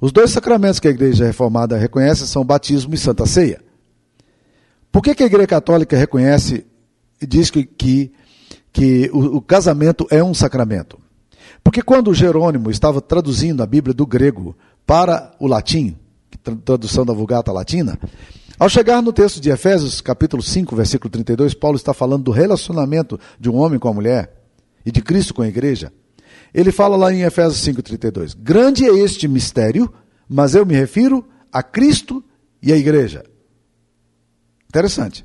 Os 0.00 0.12
dois 0.12 0.30
sacramentos 0.30 0.78
que 0.78 0.86
a 0.86 0.92
Igreja 0.92 1.26
Reformada 1.26 1.76
reconhece 1.76 2.26
são 2.26 2.44
batismo 2.44 2.94
e 2.94 2.98
Santa 2.98 3.26
Ceia. 3.26 3.60
Por 4.92 5.02
que, 5.02 5.14
que 5.14 5.22
a 5.22 5.26
Igreja 5.26 5.46
Católica 5.46 5.96
reconhece 5.96 6.64
e 7.20 7.26
diz 7.26 7.50
que, 7.50 7.64
que, 7.64 8.12
que 8.72 9.10
o, 9.12 9.36
o 9.36 9.40
casamento 9.40 10.06
é 10.10 10.22
um 10.22 10.32
sacramento? 10.32 10.98
Porque 11.64 11.82
quando 11.82 12.14
Jerônimo 12.14 12.70
estava 12.70 13.00
traduzindo 13.00 13.62
a 13.62 13.66
Bíblia 13.66 13.92
do 13.92 14.06
grego 14.06 14.56
para 14.86 15.32
o 15.40 15.46
latim, 15.46 15.96
tradução 16.64 17.04
da 17.04 17.12
Vulgata 17.12 17.52
Latina, 17.52 17.98
ao 18.58 18.68
chegar 18.68 19.02
no 19.02 19.12
texto 19.12 19.40
de 19.40 19.50
Efésios, 19.50 20.00
capítulo 20.00 20.42
5, 20.42 20.74
versículo 20.74 21.10
32, 21.10 21.54
Paulo 21.54 21.76
está 21.76 21.92
falando 21.92 22.24
do 22.24 22.30
relacionamento 22.30 23.18
de 23.38 23.50
um 23.50 23.56
homem 23.56 23.78
com 23.78 23.88
a 23.88 23.92
mulher 23.92 24.32
e 24.86 24.90
de 24.90 25.02
Cristo 25.02 25.34
com 25.34 25.42
a 25.42 25.48
igreja. 25.48 25.92
Ele 26.52 26.72
fala 26.72 26.96
lá 26.96 27.12
em 27.12 27.22
Efésios 27.22 27.64
5,32: 27.66 28.36
Grande 28.36 28.84
é 28.84 28.94
este 28.94 29.28
mistério, 29.28 29.92
mas 30.28 30.54
eu 30.54 30.64
me 30.64 30.74
refiro 30.74 31.24
a 31.52 31.62
Cristo 31.62 32.22
e 32.62 32.72
a 32.72 32.76
igreja. 32.76 33.24
Interessante. 34.68 35.24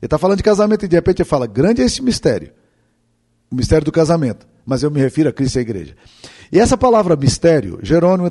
Ele 0.00 0.06
está 0.06 0.18
falando 0.18 0.38
de 0.38 0.42
casamento 0.42 0.84
e 0.84 0.88
de 0.88 0.96
repente 0.96 1.22
ele 1.22 1.28
fala: 1.28 1.46
Grande 1.46 1.82
é 1.82 1.84
esse 1.84 2.02
mistério, 2.02 2.52
o 3.50 3.54
mistério 3.54 3.84
do 3.84 3.92
casamento, 3.92 4.46
mas 4.64 4.82
eu 4.82 4.90
me 4.90 5.00
refiro 5.00 5.28
a 5.28 5.32
Cristo 5.32 5.56
e 5.56 5.58
a 5.58 5.62
igreja. 5.62 5.96
E 6.50 6.58
essa 6.58 6.76
palavra 6.76 7.16
mistério, 7.16 7.78
Jerônimo, 7.82 8.30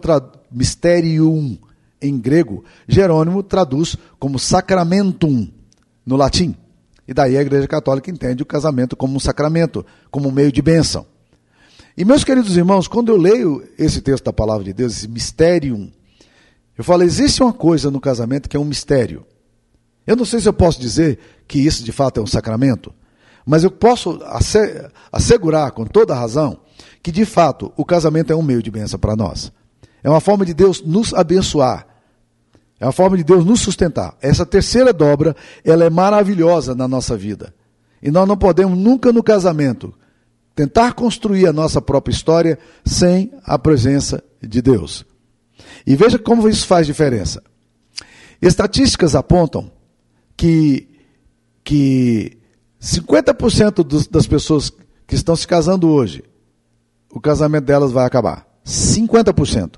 misterium, 0.52 1.58
em 2.02 2.18
grego, 2.18 2.64
Jerônimo 2.88 3.44
traduz 3.44 3.96
como 4.18 4.40
sacramentum 4.40 5.48
no 6.06 6.16
latim. 6.16 6.56
E 7.08 7.14
daí 7.14 7.38
a 7.38 7.42
Igreja 7.42 7.68
Católica 7.68 8.12
entende 8.12 8.44
o 8.44 8.46
casamento 8.46 8.96
como 8.96 9.16
um 9.16 9.20
sacramento, 9.20 9.86
como 10.12 10.30
um 10.30 10.32
meio 10.32 10.52
de 10.52 10.62
bênção. 10.62 11.06
E 12.00 12.06
meus 12.06 12.24
queridos 12.24 12.56
irmãos, 12.56 12.88
quando 12.88 13.10
eu 13.10 13.18
leio 13.18 13.62
esse 13.78 14.00
texto 14.00 14.24
da 14.24 14.32
palavra 14.32 14.64
de 14.64 14.72
Deus, 14.72 14.94
esse 14.94 15.08
mistério, 15.10 15.92
eu 16.78 16.82
falo, 16.82 17.04
existe 17.04 17.44
uma 17.44 17.52
coisa 17.52 17.92
no 17.92 18.00
casamento 18.00 18.48
que 18.48 18.56
é 18.56 18.60
um 18.60 18.64
mistério. 18.64 19.26
Eu 20.08 20.16
não 20.16 20.24
sei 20.24 20.40
se 20.40 20.48
eu 20.48 20.54
posso 20.54 20.80
dizer 20.80 21.20
que 21.46 21.60
isso 21.60 21.84
de 21.84 21.92
fato 21.92 22.22
é 22.22 22.24
um 22.24 22.26
sacramento, 22.26 22.94
mas 23.46 23.66
eu 23.66 23.70
posso 23.70 24.18
assegurar 25.12 25.72
com 25.74 25.84
toda 25.84 26.16
razão 26.16 26.62
que 27.04 27.12
de 27.12 27.26
fato 27.26 27.74
o 27.76 27.84
casamento 27.84 28.32
é 28.32 28.36
um 28.36 28.42
meio 28.42 28.64
de 28.64 28.72
bênção 28.72 28.98
para 28.98 29.14
nós. 29.14 29.52
É 30.02 30.10
uma 30.10 30.22
forma 30.22 30.46
de 30.46 30.54
Deus 30.54 30.82
nos 30.82 31.14
abençoar. 31.14 31.86
É 32.80 32.86
uma 32.86 32.94
forma 32.94 33.18
de 33.18 33.26
Deus 33.26 33.44
nos 33.44 33.60
sustentar. 33.60 34.16
Essa 34.22 34.46
terceira 34.46 34.94
dobra, 34.94 35.36
ela 35.66 35.84
é 35.84 35.90
maravilhosa 35.90 36.74
na 36.74 36.88
nossa 36.88 37.18
vida. 37.18 37.54
E 38.02 38.10
nós 38.10 38.26
não 38.26 38.38
podemos 38.38 38.80
nunca 38.80 39.12
no 39.12 39.22
casamento 39.22 39.94
tentar 40.60 40.92
construir 40.92 41.48
a 41.48 41.54
nossa 41.54 41.82
própria 41.82 42.12
história 42.12 42.60
sem 42.84 43.32
a 43.46 43.58
presença 43.58 44.22
de 44.42 44.62
Deus. 44.62 45.06
E 45.88 45.96
veja 45.96 46.20
como 46.20 46.50
isso 46.50 46.68
faz 46.68 46.86
diferença. 46.86 47.42
Estatísticas 48.42 49.16
apontam 49.16 49.72
que, 50.36 50.90
que 51.64 52.38
50% 52.82 53.86
dos, 53.86 54.06
das 54.06 54.28
pessoas 54.28 54.70
que 55.08 55.16
estão 55.16 55.34
se 55.34 55.48
casando 55.48 55.88
hoje, 55.88 56.26
o 57.10 57.22
casamento 57.22 57.64
delas 57.64 57.94
vai 57.94 58.06
acabar. 58.06 58.46
50%. 58.66 59.76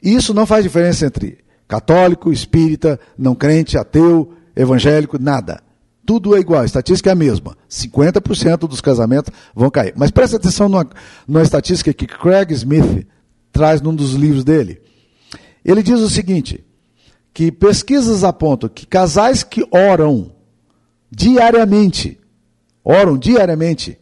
E 0.00 0.14
isso 0.14 0.32
não 0.32 0.46
faz 0.46 0.62
diferença 0.62 1.06
entre 1.06 1.38
católico, 1.66 2.32
espírita, 2.32 3.00
não 3.18 3.34
crente, 3.34 3.76
ateu, 3.76 4.32
evangélico, 4.54 5.18
nada. 5.18 5.60
Tudo 6.08 6.34
é 6.34 6.40
igual, 6.40 6.62
a 6.62 6.64
estatística 6.64 7.10
é 7.10 7.12
a 7.12 7.14
mesma. 7.14 7.54
50% 7.68 8.60
dos 8.60 8.80
casamentos 8.80 9.30
vão 9.54 9.70
cair. 9.70 9.92
Mas 9.94 10.10
preste 10.10 10.36
atenção 10.36 10.66
numa, 10.66 10.88
numa 11.26 11.42
estatística 11.42 11.92
que 11.92 12.06
Craig 12.06 12.50
Smith 12.54 13.06
traz 13.52 13.82
num 13.82 13.94
dos 13.94 14.14
livros 14.14 14.42
dele. 14.42 14.80
Ele 15.62 15.82
diz 15.82 16.00
o 16.00 16.08
seguinte: 16.08 16.64
que 17.34 17.52
pesquisas 17.52 18.24
apontam 18.24 18.70
que 18.70 18.86
casais 18.86 19.42
que 19.42 19.68
oram 19.70 20.32
diariamente, 21.10 22.18
oram 22.82 23.18
diariamente, 23.18 23.98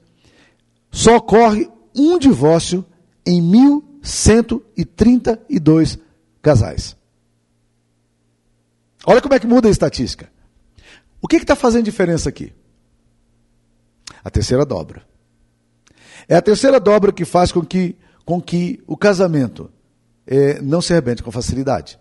só 0.92 1.16
ocorre 1.16 1.69
um 1.92 2.21
divórcio 2.21 2.85
em 3.27 3.42
1132 3.42 5.99
casais. 6.40 6.97
Olha 9.05 9.21
como 9.21 9.35
é 9.35 9.40
que 9.40 9.47
muda 9.49 9.66
a 9.66 9.73
estatística. 9.73 10.36
O 11.27 11.29
que 11.29 11.39
está 11.39 11.57
fazendo 11.57 11.85
diferença 11.85 12.29
aqui? 12.29 12.53
A 14.23 14.31
terceira 14.31 14.65
dobra. 14.65 15.03
É 16.29 16.37
a 16.37 16.41
terceira 16.41 16.79
dobra 16.79 17.12
que 17.12 17.25
faz 17.25 17.51
com 17.51 17.65
que, 17.65 17.97
com 18.25 18.41
que 18.41 18.81
o 18.87 18.97
casamento 18.97 19.69
é, 20.25 20.62
não 20.62 20.81
se 20.81 20.93
arrebente 20.93 21.25
com 21.25 21.33
facilidade. 21.33 21.99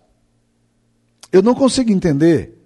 Eu 1.32 1.42
não 1.42 1.56
consigo 1.56 1.90
entender, 1.90 2.56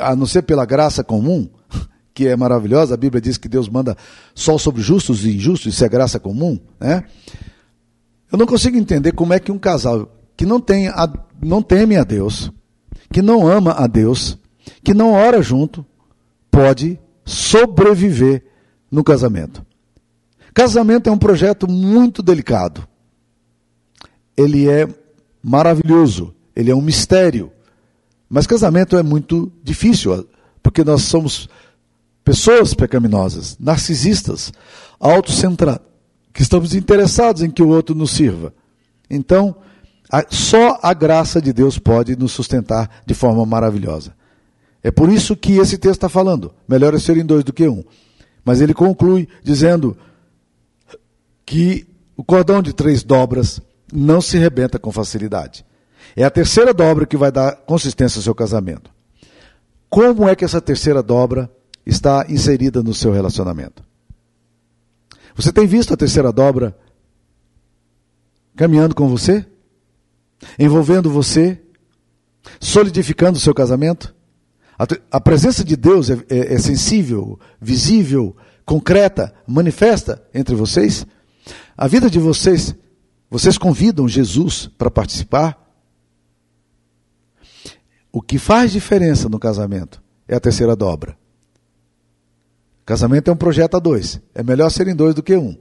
a 0.00 0.16
não 0.16 0.24
ser 0.24 0.40
pela 0.40 0.64
graça 0.64 1.04
comum, 1.04 1.46
que 2.14 2.26
é 2.26 2.34
maravilhosa, 2.34 2.94
a 2.94 2.96
Bíblia 2.96 3.20
diz 3.20 3.36
que 3.36 3.46
Deus 3.46 3.68
manda 3.68 3.94
sol 4.34 4.58
sobre 4.58 4.80
justos 4.80 5.26
e 5.26 5.36
injustos, 5.36 5.74
isso 5.74 5.84
é 5.84 5.88
graça 5.90 6.18
comum, 6.18 6.58
né? 6.80 7.04
Eu 8.32 8.38
não 8.38 8.46
consigo 8.46 8.78
entender 8.78 9.12
como 9.12 9.34
é 9.34 9.38
que 9.38 9.52
um 9.52 9.58
casal 9.58 10.10
que 10.34 10.46
não, 10.46 10.58
tem 10.58 10.88
a, 10.88 11.12
não 11.42 11.60
teme 11.60 11.98
a 11.98 12.04
Deus, 12.04 12.50
que 13.12 13.20
não 13.20 13.46
ama 13.46 13.72
a 13.72 13.86
Deus, 13.86 14.38
que 14.82 14.94
não 14.94 15.12
ora 15.12 15.42
junto, 15.42 15.84
pode 16.50 16.98
sobreviver 17.24 18.44
no 18.90 19.02
casamento. 19.02 19.64
Casamento 20.54 21.08
é 21.08 21.12
um 21.12 21.18
projeto 21.18 21.70
muito 21.70 22.22
delicado. 22.22 22.86
Ele 24.36 24.68
é 24.68 24.86
maravilhoso, 25.42 26.34
ele 26.54 26.70
é 26.70 26.74
um 26.74 26.82
mistério. 26.82 27.50
Mas 28.28 28.46
casamento 28.46 28.96
é 28.96 29.02
muito 29.02 29.50
difícil, 29.62 30.28
porque 30.62 30.84
nós 30.84 31.02
somos 31.02 31.48
pessoas 32.24 32.74
pecaminosas, 32.74 33.56
narcisistas, 33.58 34.52
autocentradas, 35.00 35.82
que 36.32 36.42
estamos 36.42 36.74
interessados 36.74 37.42
em 37.42 37.50
que 37.50 37.62
o 37.62 37.68
outro 37.68 37.94
nos 37.94 38.10
sirva. 38.10 38.54
Então, 39.10 39.54
só 40.30 40.78
a 40.82 40.94
graça 40.94 41.40
de 41.40 41.52
Deus 41.52 41.78
pode 41.78 42.16
nos 42.16 42.32
sustentar 42.32 42.88
de 43.04 43.14
forma 43.14 43.44
maravilhosa. 43.44 44.14
É 44.82 44.90
por 44.90 45.10
isso 45.10 45.36
que 45.36 45.58
esse 45.58 45.78
texto 45.78 45.98
está 45.98 46.08
falando. 46.08 46.52
Melhor 46.66 46.94
é 46.94 46.98
ser 46.98 47.16
em 47.16 47.24
dois 47.24 47.44
do 47.44 47.52
que 47.52 47.68
um. 47.68 47.84
Mas 48.44 48.60
ele 48.60 48.74
conclui 48.74 49.28
dizendo 49.42 49.96
que 51.46 51.86
o 52.16 52.24
cordão 52.24 52.60
de 52.60 52.72
três 52.72 53.02
dobras 53.02 53.60
não 53.92 54.20
se 54.20 54.38
rebenta 54.38 54.78
com 54.78 54.90
facilidade. 54.90 55.64
É 56.16 56.24
a 56.24 56.30
terceira 56.30 56.74
dobra 56.74 57.06
que 57.06 57.16
vai 57.16 57.30
dar 57.30 57.56
consistência 57.56 58.18
ao 58.18 58.22
seu 58.22 58.34
casamento. 58.34 58.90
Como 59.88 60.28
é 60.28 60.34
que 60.34 60.44
essa 60.44 60.60
terceira 60.60 61.02
dobra 61.02 61.50
está 61.86 62.26
inserida 62.28 62.82
no 62.82 62.94
seu 62.94 63.12
relacionamento? 63.12 63.84
Você 65.34 65.52
tem 65.52 65.66
visto 65.66 65.94
a 65.94 65.96
terceira 65.96 66.32
dobra 66.32 66.76
caminhando 68.56 68.94
com 68.94 69.08
você? 69.08 69.46
Envolvendo 70.58 71.10
você? 71.10 71.60
Solidificando 72.60 73.38
o 73.38 73.40
seu 73.40 73.54
casamento? 73.54 74.14
A, 74.78 74.86
a 75.10 75.20
presença 75.20 75.64
de 75.64 75.76
Deus 75.76 76.10
é, 76.10 76.14
é, 76.28 76.54
é 76.54 76.58
sensível, 76.58 77.38
visível, 77.60 78.36
concreta, 78.64 79.34
manifesta 79.46 80.22
entre 80.34 80.54
vocês? 80.54 81.06
A 81.76 81.86
vida 81.86 82.08
de 82.08 82.18
vocês, 82.18 82.74
vocês 83.30 83.58
convidam 83.58 84.08
Jesus 84.08 84.68
para 84.78 84.90
participar? 84.90 85.58
O 88.10 88.20
que 88.20 88.38
faz 88.38 88.72
diferença 88.72 89.28
no 89.28 89.38
casamento 89.38 90.02
é 90.28 90.34
a 90.34 90.40
terceira 90.40 90.76
dobra. 90.76 91.16
Casamento 92.84 93.30
é 93.30 93.32
um 93.32 93.36
projeto 93.36 93.76
a 93.76 93.80
dois. 93.80 94.20
É 94.34 94.42
melhor 94.42 94.70
serem 94.70 94.94
dois 94.94 95.14
do 95.14 95.22
que 95.22 95.36
um. 95.36 95.56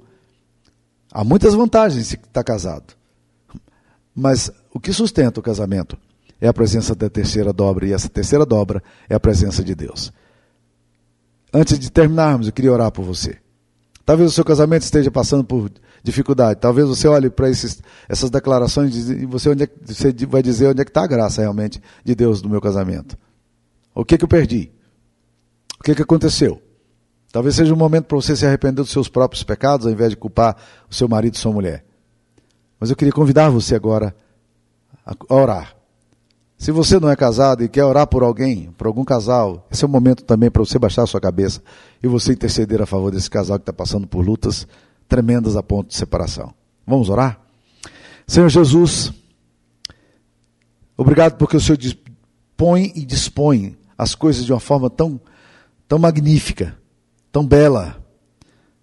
Há 1.11 1.23
muitas 1.23 1.53
vantagens 1.53 2.07
se 2.07 2.15
estar 2.15 2.43
casado. 2.43 2.93
Mas 4.13 4.51
o 4.73 4.79
que 4.79 4.91
sustenta 4.91 5.39
o 5.39 5.43
casamento 5.43 5.97
é 6.41 6.47
a 6.47 6.53
presença 6.53 6.95
da 6.95 7.09
terceira 7.09 7.53
dobra, 7.53 7.87
e 7.87 7.93
essa 7.93 8.09
terceira 8.09 8.45
dobra 8.45 8.81
é 9.07 9.13
a 9.13 9.19
presença 9.19 9.63
de 9.63 9.75
Deus. 9.75 10.11
Antes 11.53 11.77
de 11.77 11.91
terminarmos, 11.91 12.47
eu 12.47 12.53
queria 12.53 12.73
orar 12.73 12.91
por 12.91 13.05
você. 13.05 13.37
Talvez 14.03 14.31
o 14.31 14.33
seu 14.33 14.43
casamento 14.43 14.81
esteja 14.81 15.11
passando 15.11 15.43
por 15.43 15.69
dificuldade. 16.03 16.59
Talvez 16.59 16.87
você 16.87 17.07
olhe 17.07 17.29
para 17.29 17.47
essas 17.49 18.29
declarações 18.29 19.09
e 19.09 19.25
você, 19.25 19.49
onde 19.49 19.63
é, 19.63 19.69
você 19.85 20.11
vai 20.25 20.41
dizer 20.41 20.67
onde 20.67 20.81
é 20.81 20.83
que 20.83 20.89
está 20.89 21.03
a 21.03 21.07
graça 21.07 21.41
realmente 21.41 21.81
de 22.03 22.15
Deus 22.15 22.41
no 22.41 22.49
meu 22.49 22.59
casamento. 22.59 23.17
O 23.93 24.03
que, 24.03 24.17
que 24.17 24.23
eu 24.23 24.27
perdi? 24.27 24.71
O 25.79 25.83
que, 25.83 25.93
que 25.93 26.01
aconteceu? 26.01 26.61
Talvez 27.31 27.55
seja 27.55 27.73
um 27.73 27.77
momento 27.77 28.05
para 28.05 28.15
você 28.15 28.35
se 28.35 28.45
arrepender 28.45 28.81
dos 28.81 28.91
seus 28.91 29.07
próprios 29.07 29.43
pecados, 29.43 29.85
ao 29.85 29.91
invés 29.91 30.09
de 30.09 30.17
culpar 30.17 30.57
o 30.89 30.93
seu 30.93 31.07
marido 31.07 31.35
e 31.35 31.37
sua 31.37 31.51
mulher. 31.51 31.85
Mas 32.79 32.89
eu 32.89 32.95
queria 32.95 33.13
convidar 33.13 33.49
você 33.49 33.75
agora 33.75 34.15
a 35.05 35.33
orar. 35.33 35.80
Se 36.61 36.71
você 36.71 36.99
não 36.99 37.09
é 37.09 37.15
casado 37.15 37.63
e 37.63 37.67
quer 37.67 37.83
orar 37.83 38.05
por 38.05 38.21
alguém, 38.21 38.69
por 38.77 38.85
algum 38.85 39.03
casal, 39.03 39.67
esse 39.71 39.83
é 39.83 39.87
o 39.87 39.89
momento 39.89 40.23
também 40.23 40.51
para 40.51 40.63
você 40.63 40.77
baixar 40.77 41.01
a 41.01 41.07
sua 41.07 41.19
cabeça 41.19 41.59
e 42.03 42.07
você 42.07 42.33
interceder 42.33 42.79
a 42.79 42.85
favor 42.85 43.11
desse 43.11 43.27
casal 43.27 43.57
que 43.57 43.63
está 43.63 43.73
passando 43.73 44.05
por 44.05 44.23
lutas 44.23 44.67
tremendas 45.09 45.55
a 45.55 45.63
ponto 45.63 45.87
de 45.87 45.95
separação. 45.95 46.53
Vamos 46.85 47.09
orar? 47.09 47.41
Senhor 48.27 48.47
Jesus, 48.47 49.11
obrigado 50.95 51.35
porque 51.35 51.57
o 51.57 51.59
Senhor 51.59 51.79
põe 52.55 52.91
e 52.93 53.03
dispõe 53.03 53.75
as 53.97 54.13
coisas 54.13 54.45
de 54.45 54.53
uma 54.53 54.59
forma 54.59 54.87
tão, 54.87 55.19
tão 55.87 55.97
magnífica, 55.97 56.77
tão 57.31 57.43
bela, 57.43 58.05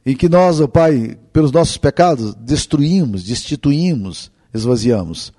em 0.04 0.16
que 0.16 0.28
nós, 0.28 0.60
ó 0.60 0.64
oh 0.64 0.68
Pai, 0.68 1.16
pelos 1.32 1.52
nossos 1.52 1.76
pecados, 1.76 2.34
destruímos, 2.34 3.22
destituímos, 3.22 4.32
esvaziamos. 4.52 5.32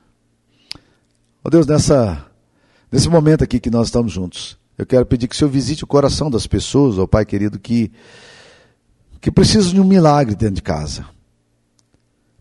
Ó 1.44 1.48
oh 1.48 1.50
Deus, 1.50 1.68
nessa, 1.68 2.29
nesse 2.92 3.10
momento 3.10 3.44
aqui 3.44 3.60
que 3.60 3.70
nós 3.70 3.88
estamos 3.88 4.12
juntos, 4.12 4.58
eu 4.78 4.86
quero 4.86 5.06
pedir 5.06 5.28
que 5.28 5.36
o 5.36 5.38
Senhor 5.38 5.50
visite 5.50 5.84
o 5.84 5.88
coração 5.88 6.30
das 6.30 6.48
pessoas, 6.48 6.98
ó 6.98 7.06
Pai 7.06 7.26
querido, 7.26 7.60
que 7.60 7.92
que 9.22 9.30
precisam 9.30 9.74
de 9.74 9.82
um 9.82 9.86
milagre 9.86 10.36
dentro 10.36 10.56
de 10.56 10.62
casa. 10.62 11.06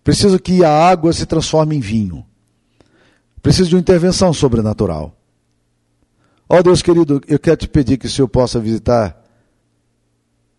Preciso 0.05 0.39
que 0.39 0.65
a 0.65 0.71
água 0.71 1.13
se 1.13 1.27
transforme 1.27 1.77
em 1.77 1.81
vinho. 1.81 2.25
Preciso 3.43 3.71
de 3.71 3.75
uma 3.75 3.81
intervenção 3.81 4.33
sobrenatural. 4.33 5.15
Ó 6.49 6.59
oh, 6.59 6.63
Deus 6.63 6.81
querido, 6.81 7.21
eu 7.29 7.39
quero 7.39 7.57
te 7.57 7.69
pedir 7.69 7.99
que 7.99 8.07
o 8.07 8.11
Senhor 8.11 8.29
possa 8.29 8.59
visitar 8.59 9.23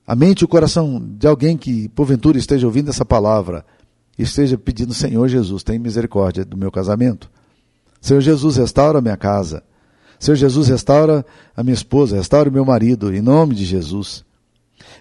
a 0.06 0.16
mente 0.16 0.42
e 0.42 0.46
o 0.46 0.48
coração 0.48 1.00
de 1.00 1.28
alguém 1.28 1.58
que 1.58 1.88
porventura 1.90 2.38
esteja 2.38 2.68
ouvindo 2.68 2.90
essa 2.90 3.06
palavra 3.06 3.66
e 4.18 4.24
esteja 4.24 4.58
pedindo, 4.58 4.94
Senhor 4.94 5.28
Jesus, 5.28 5.64
tem 5.64 5.80
misericórdia 5.80 6.44
do 6.44 6.58
meu 6.58 6.72
casamento. 6.72 7.30
Senhor 8.02 8.20
Jesus, 8.20 8.58
restaura 8.58 9.00
a 9.00 9.02
minha 9.02 9.18
casa. 9.18 9.64
Senhor 10.20 10.36
Jesus, 10.36 10.68
restaura 10.68 11.26
a 11.56 11.64
minha 11.64 11.74
esposa, 11.74 12.18
restaura 12.18 12.50
o 12.50 12.52
meu 12.52 12.66
marido, 12.66 13.14
em 13.16 13.22
nome 13.22 13.56
de 13.56 13.64
Jesus. 13.64 14.26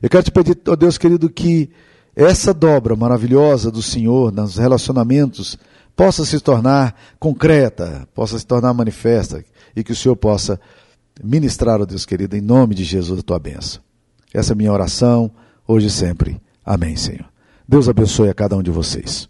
Eu 0.00 0.08
quero 0.08 0.22
te 0.22 0.30
pedir, 0.30 0.56
ó 0.68 0.72
oh 0.72 0.76
Deus 0.76 0.96
querido, 0.96 1.28
que 1.28 1.68
essa 2.14 2.54
dobra 2.54 2.94
maravilhosa 2.94 3.70
do 3.70 3.82
Senhor 3.82 4.32
nos 4.32 4.56
relacionamentos 4.56 5.58
possa 5.96 6.24
se 6.24 6.38
tornar 6.38 6.94
concreta, 7.18 8.08
possa 8.14 8.38
se 8.38 8.46
tornar 8.46 8.72
manifesta 8.72 9.44
e 9.74 9.82
que 9.82 9.92
o 9.92 9.96
Senhor 9.96 10.14
possa 10.14 10.60
ministrar, 11.22 11.80
ó 11.80 11.82
oh 11.82 11.86
Deus 11.86 12.06
querido, 12.06 12.36
em 12.36 12.40
nome 12.40 12.74
de 12.74 12.84
Jesus, 12.84 13.18
a 13.18 13.22
tua 13.22 13.40
bênção. 13.40 13.82
Essa 14.32 14.52
é 14.52 14.54
a 14.54 14.56
minha 14.56 14.72
oração, 14.72 15.30
hoje 15.66 15.88
e 15.88 15.90
sempre. 15.90 16.40
Amém, 16.64 16.96
Senhor. 16.96 17.26
Deus 17.66 17.88
abençoe 17.88 18.28
a 18.28 18.34
cada 18.34 18.56
um 18.56 18.62
de 18.62 18.70
vocês. 18.70 19.28